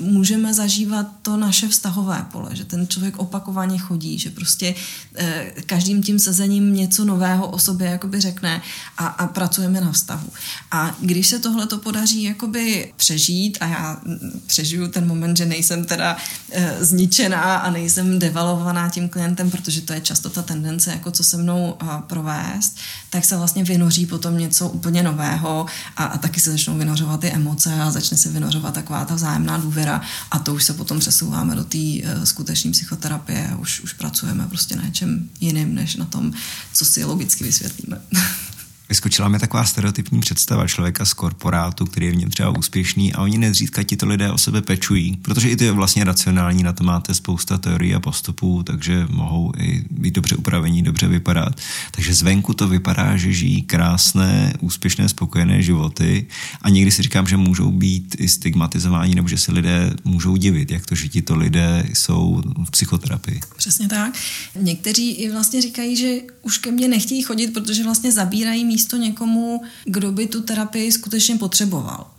můžeme 0.00 0.54
zažívat 0.54 1.06
to 1.22 1.36
naše 1.36 1.68
vztahové 1.68 2.26
pole, 2.32 2.50
že 2.52 2.64
ten 2.64 2.88
člověk 2.88 3.18
opakovaně 3.18 3.78
chodí, 3.78 4.18
že 4.18 4.30
prostě 4.30 4.74
eh, 5.14 5.52
každým 5.66 6.02
tím 6.02 6.18
sezením 6.18 6.74
něco 6.74 7.04
nového 7.04 7.50
o 7.50 7.58
sobě 7.58 7.88
jakoby 7.88 8.20
řekne 8.20 8.62
a, 8.98 9.06
a 9.06 9.26
pracujeme 9.26 9.80
na 9.80 9.92
vztahu. 9.92 10.28
A 10.70 10.96
když 11.00 11.26
se 11.26 11.38
tohle 11.38 11.66
to 11.66 11.78
podaří 11.78 12.22
jakoby 12.22 12.92
přežít 12.96 13.58
a 13.60 13.66
já 13.66 14.00
přežiju 14.46 14.88
ten 14.88 15.08
moment, 15.08 15.36
že 15.36 15.46
nejsem 15.46 15.84
teda 15.84 16.16
eh, 16.52 16.84
zničená 16.84 17.56
a 17.56 17.70
nejsem 17.70 18.18
devalovaná 18.18 18.88
tím 18.88 19.08
klientem, 19.08 19.50
protože 19.50 19.80
to 19.80 19.92
je 19.92 20.00
často 20.00 20.30
ta 20.30 20.42
tendence, 20.42 20.90
jako 20.90 21.10
co 21.10 21.24
se 21.24 21.36
mnou 21.36 21.76
eh, 21.82 21.86
provést, 22.06 22.76
tak 23.10 23.24
se 23.24 23.36
vlastně 23.36 23.64
vynoří 23.64 24.06
potom 24.06 24.38
něco 24.38 24.68
úplně 24.68 25.02
nového 25.02 25.66
a, 25.96 26.04
a 26.04 26.18
taky 26.18 26.40
se 26.40 26.50
začnou 26.50 26.78
vynořovat 26.78 27.20
ty 27.20 27.30
emoce 27.30 27.82
a 27.82 27.90
začne 27.90 28.16
se 28.16 28.28
vynořovat 28.28 28.74
taková 28.74 29.04
ta 29.04 29.14
vzájemná 29.14 29.58
důvěra 29.58 29.85
a 30.30 30.38
to 30.38 30.54
už 30.54 30.64
se 30.64 30.72
potom 30.72 30.98
přesouváme 30.98 31.54
do 31.54 31.64
té 31.64 31.78
uh, 31.78 32.24
skutečné 32.24 32.70
psychoterapie 32.70 33.48
a 33.52 33.56
už, 33.56 33.80
už 33.80 33.92
pracujeme 33.92 34.46
prostě 34.48 34.76
na 34.76 34.82
něčem 34.82 35.28
jiným, 35.40 35.74
než 35.74 35.96
na 35.96 36.04
tom, 36.04 36.32
co 36.72 36.84
si 36.84 37.04
logicky 37.04 37.44
vysvětlíme. 37.44 38.00
Vyskočila 38.88 39.28
mi 39.28 39.38
taková 39.38 39.64
stereotypní 39.64 40.20
představa 40.20 40.68
člověka 40.68 41.04
z 41.04 41.12
korporátu, 41.12 41.86
který 41.86 42.06
je 42.06 42.12
v 42.12 42.16
něm 42.16 42.30
třeba 42.30 42.58
úspěšný 42.58 43.12
a 43.12 43.22
oni 43.22 43.38
nezřídka 43.38 43.82
to 43.98 44.06
lidé 44.06 44.32
o 44.32 44.38
sebe 44.38 44.62
pečují, 44.62 45.16
protože 45.22 45.48
i 45.48 45.56
to 45.56 45.64
je 45.64 45.72
vlastně 45.72 46.04
racionální, 46.04 46.62
na 46.62 46.72
to 46.72 46.84
máte 46.84 47.14
spousta 47.14 47.58
teorií 47.58 47.94
a 47.94 48.00
postupů, 48.00 48.62
takže 48.62 49.06
mohou 49.10 49.52
i 49.58 49.84
být 49.90 50.14
dobře 50.14 50.36
upravení, 50.36 50.82
dobře 50.82 51.08
vypadat. 51.08 51.60
Takže 51.90 52.14
zvenku 52.14 52.54
to 52.54 52.68
vypadá, 52.68 53.16
že 53.16 53.32
žijí 53.32 53.62
krásné, 53.62 54.52
úspěšné, 54.60 55.08
spokojené 55.08 55.62
životy 55.62 56.26
a 56.62 56.70
někdy 56.70 56.90
si 56.90 57.02
říkám, 57.02 57.26
že 57.26 57.36
můžou 57.36 57.70
být 57.70 58.16
i 58.18 58.28
stigmatizováni 58.28 59.14
nebo 59.14 59.28
že 59.28 59.38
se 59.38 59.52
lidé 59.52 59.94
můžou 60.04 60.36
divit, 60.36 60.70
jak 60.70 60.86
to, 60.86 60.94
že 60.94 61.08
tito 61.08 61.36
lidé 61.36 61.84
jsou 61.94 62.42
v 62.64 62.70
psychoterapii. 62.70 63.40
Přesně 63.56 63.88
tak. 63.88 64.14
Někteří 64.60 65.10
i 65.10 65.30
vlastně 65.30 65.62
říkají, 65.62 65.96
že 65.96 66.12
už 66.42 66.58
ke 66.58 66.70
mně 66.70 66.88
nechtějí 66.88 67.22
chodit, 67.22 67.48
protože 67.48 67.84
vlastně 67.84 68.12
zabírají 68.12 68.64
místo 68.64 68.76
někomu, 68.96 69.62
kdo 69.84 70.12
by 70.12 70.26
tu 70.26 70.42
terapii 70.42 70.92
skutečně 70.92 71.36
potřeboval. 71.36 72.10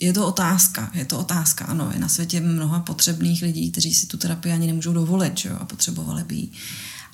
Je 0.00 0.12
to 0.12 0.26
otázka, 0.26 0.90
je 0.94 1.04
to 1.04 1.18
otázka, 1.18 1.64
ano. 1.64 1.90
Je 1.94 1.98
na 1.98 2.08
světě 2.08 2.40
mnoha 2.40 2.80
potřebných 2.80 3.42
lidí, 3.42 3.70
kteří 3.70 3.94
si 3.94 4.06
tu 4.06 4.16
terapii 4.16 4.52
ani 4.52 4.66
nemůžou 4.66 4.92
dovolit, 4.92 5.38
že 5.38 5.48
jo, 5.48 5.56
a 5.60 5.64
potřebovali 5.64 6.24
by 6.24 6.34
ji. 6.34 6.48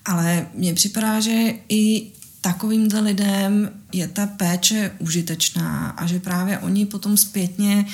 Ale 0.04 0.46
mně 0.54 0.74
připadá, 0.74 1.20
že 1.20 1.54
i 1.68 2.12
takovýmhle 2.42 3.00
lidem 3.00 3.70
je 3.92 4.08
ta 4.08 4.26
péče 4.26 4.90
užitečná 4.98 5.90
a 5.90 6.06
že 6.06 6.20
právě 6.20 6.58
oni 6.58 6.86
potom 6.86 7.16
zpětně 7.16 7.86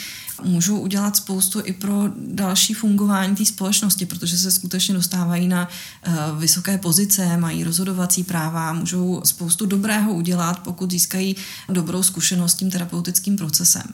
můžou 0.44 0.78
udělat 0.78 1.16
spoustu 1.16 1.61
i 1.64 1.72
pro 1.72 2.04
další 2.16 2.74
fungování 2.74 3.37
té 3.37 3.44
společnosti, 3.44 4.06
protože 4.06 4.38
se 4.38 4.50
skutečně 4.50 4.94
dostávají 4.94 5.48
na 5.48 5.68
uh, 6.06 6.14
vysoké 6.40 6.78
pozice, 6.78 7.37
mají 7.37 7.64
rozhodovací 7.64 8.24
práva, 8.24 8.72
můžou 8.72 9.20
spoustu 9.24 9.66
dobrého 9.66 10.14
udělat, 10.14 10.58
pokud 10.58 10.90
získají 10.90 11.37
dobrou 11.68 12.02
zkušenost 12.02 12.52
s 12.52 12.54
tím 12.54 12.70
terapeutickým 12.70 13.37
procesem. 13.37 13.87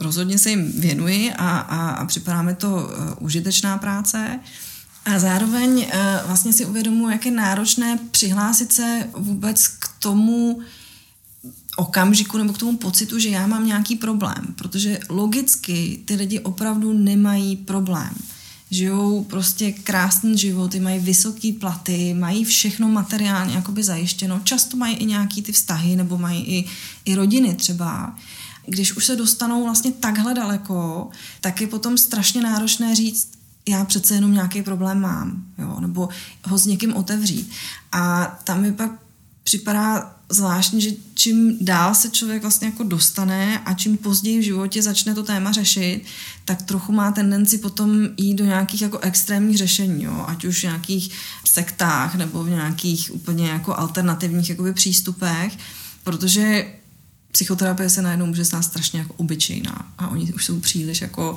Rozhodně 0.00 0.38
se 0.38 0.50
jim 0.50 0.80
věnuji 0.80 1.32
a, 1.32 1.58
a, 1.58 1.90
a 1.90 2.04
připadá 2.04 2.42
mi 2.42 2.54
to 2.54 2.68
uh, 2.68 3.24
užitečná 3.24 3.78
práce. 3.78 4.40
A 5.06 5.18
zároveň 5.18 5.70
uh, 5.70 6.26
vlastně 6.26 6.52
si 6.52 6.66
uvědomuji, 6.66 7.08
jak 7.08 7.26
je 7.26 7.32
náročné 7.32 7.98
přihlásit 8.10 8.72
se 8.72 9.08
vůbec 9.16 9.68
k 9.68 9.88
tomu, 9.98 10.60
okamžiku 11.76 12.38
nebo 12.38 12.52
k 12.52 12.58
tomu 12.58 12.76
pocitu, 12.76 13.18
že 13.18 13.28
já 13.28 13.46
mám 13.46 13.66
nějaký 13.66 13.96
problém, 13.96 14.54
protože 14.56 14.98
logicky 15.08 16.02
ty 16.04 16.14
lidi 16.14 16.40
opravdu 16.40 16.92
nemají 16.92 17.56
problém. 17.56 18.10
Žijou 18.70 19.24
prostě 19.24 19.72
krásný 19.72 20.38
životy, 20.38 20.80
mají 20.80 21.00
vysoké 21.00 21.52
platy, 21.60 22.14
mají 22.14 22.44
všechno 22.44 22.88
materiálně 22.88 23.54
jakoby 23.54 23.82
zajištěno, 23.82 24.40
často 24.44 24.76
mají 24.76 24.96
i 24.96 25.04
nějaký 25.04 25.42
ty 25.42 25.52
vztahy 25.52 25.96
nebo 25.96 26.18
mají 26.18 26.44
i, 26.44 26.64
i 27.04 27.14
rodiny 27.14 27.54
třeba. 27.54 28.16
Když 28.66 28.96
už 28.96 29.06
se 29.06 29.16
dostanou 29.16 29.64
vlastně 29.64 29.92
takhle 29.92 30.34
daleko, 30.34 31.10
tak 31.40 31.60
je 31.60 31.66
potom 31.66 31.98
strašně 31.98 32.42
náročné 32.42 32.94
říct, 32.94 33.28
já 33.68 33.84
přece 33.84 34.14
jenom 34.14 34.32
nějaký 34.32 34.62
problém 34.62 35.00
mám, 35.00 35.44
jo, 35.58 35.80
nebo 35.80 36.08
ho 36.44 36.58
s 36.58 36.66
někým 36.66 36.96
otevřít. 36.96 37.50
A 37.92 38.26
tam 38.44 38.62
mi 38.62 38.72
pak 38.72 38.90
připadá 39.44 40.16
zvláštní, 40.28 40.80
že 40.80 40.90
čím 41.14 41.58
dál 41.60 41.94
se 41.94 42.10
člověk 42.10 42.42
vlastně 42.42 42.68
jako 42.68 42.82
dostane 42.82 43.58
a 43.58 43.74
čím 43.74 43.96
později 43.96 44.38
v 44.38 44.44
životě 44.44 44.82
začne 44.82 45.14
to 45.14 45.22
téma 45.22 45.52
řešit, 45.52 46.02
tak 46.44 46.62
trochu 46.62 46.92
má 46.92 47.12
tendenci 47.12 47.58
potom 47.58 48.08
jít 48.16 48.34
do 48.34 48.44
nějakých 48.44 48.82
jako 48.82 48.98
extrémních 48.98 49.58
řešení, 49.58 50.04
jo? 50.04 50.24
ať 50.28 50.44
už 50.44 50.60
v 50.60 50.62
nějakých 50.62 51.10
sektách 51.44 52.14
nebo 52.14 52.44
v 52.44 52.48
nějakých 52.48 53.14
úplně 53.14 53.48
jako 53.48 53.78
alternativních 53.78 54.50
jakoby 54.50 54.72
přístupech, 54.72 55.58
protože 56.04 56.66
psychoterapie 57.32 57.90
se 57.90 58.02
najednou 58.02 58.26
může 58.26 58.44
stát 58.44 58.62
strašně 58.62 58.98
jako 58.98 59.14
obyčejná 59.14 59.92
a 59.98 60.08
oni 60.08 60.32
už 60.32 60.44
jsou 60.44 60.60
příliš 60.60 61.00
jako 61.00 61.36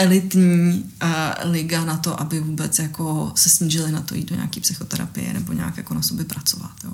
elitní 0.00 0.84
uh, 1.02 1.08
liga 1.50 1.84
na 1.84 1.96
to, 1.96 2.20
aby 2.20 2.40
vůbec 2.40 2.78
jako 2.78 3.32
se 3.34 3.50
snížili 3.50 3.92
na 3.92 4.00
to 4.00 4.14
jít 4.14 4.30
do 4.30 4.36
nějaké 4.36 4.60
psychoterapie 4.60 5.32
nebo 5.32 5.52
nějak 5.52 5.76
jako 5.76 5.94
na 5.94 6.02
sobě 6.02 6.24
pracovat. 6.24 6.70
Jo. 6.84 6.92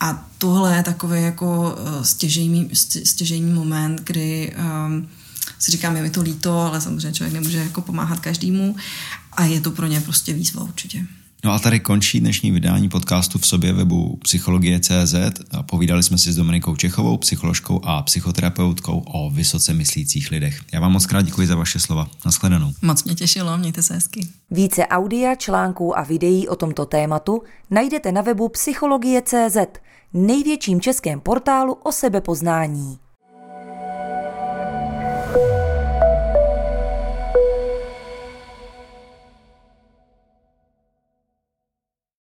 A 0.00 0.28
tohle 0.38 0.76
je 0.76 0.82
takový 0.82 1.22
jako 1.22 1.76
uh, 1.80 2.02
stěžejní, 2.02 2.70
stěžejní 3.04 3.52
moment, 3.52 4.00
kdy 4.04 4.54
um, 4.86 5.08
si 5.58 5.70
říkám, 5.70 5.96
je 5.96 6.02
mi 6.02 6.10
to 6.10 6.22
líto, 6.22 6.60
ale 6.60 6.80
samozřejmě 6.80 7.12
člověk 7.12 7.34
nemůže 7.34 7.58
jako 7.58 7.82
pomáhat 7.82 8.20
každému 8.20 8.76
a 9.32 9.44
je 9.44 9.60
to 9.60 9.70
pro 9.70 9.86
ně 9.86 10.00
prostě 10.00 10.32
výzva 10.32 10.62
určitě. 10.62 11.06
No 11.44 11.52
a 11.52 11.58
tady 11.58 11.80
končí 11.80 12.20
dnešní 12.20 12.50
vydání 12.50 12.88
podcastu 12.88 13.38
v 13.38 13.46
sobě 13.46 13.72
webu 13.72 14.18
Psychologie.cz. 14.22 15.14
Povídali 15.70 16.02
jsme 16.02 16.18
si 16.18 16.32
s 16.32 16.36
Dominikou 16.36 16.76
Čechovou, 16.76 17.16
psycholožkou 17.16 17.80
a 17.84 18.02
psychoterapeutkou 18.02 19.02
o 19.06 19.30
vysoce 19.30 19.74
myslících 19.74 20.30
lidech. 20.30 20.60
Já 20.72 20.80
vám 20.80 20.92
moc 20.92 21.06
krát 21.06 21.22
děkuji 21.22 21.46
za 21.46 21.56
vaše 21.56 21.78
slova. 21.78 22.08
Naschledanou. 22.24 22.72
Moc 22.82 23.04
mě 23.04 23.14
těšilo, 23.14 23.58
mějte 23.58 23.82
se 23.82 23.94
hezky. 23.94 24.28
Více 24.50 24.86
audia, 24.86 25.34
článků 25.34 25.98
a 25.98 26.02
videí 26.02 26.48
o 26.48 26.56
tomto 26.56 26.86
tématu 26.86 27.42
najdete 27.70 28.12
na 28.12 28.22
webu 28.22 28.48
Psychologie.cz, 28.48 29.56
největším 30.12 30.80
českém 30.80 31.20
portálu 31.20 31.72
o 31.72 31.92
sebepoznání. 31.92 32.98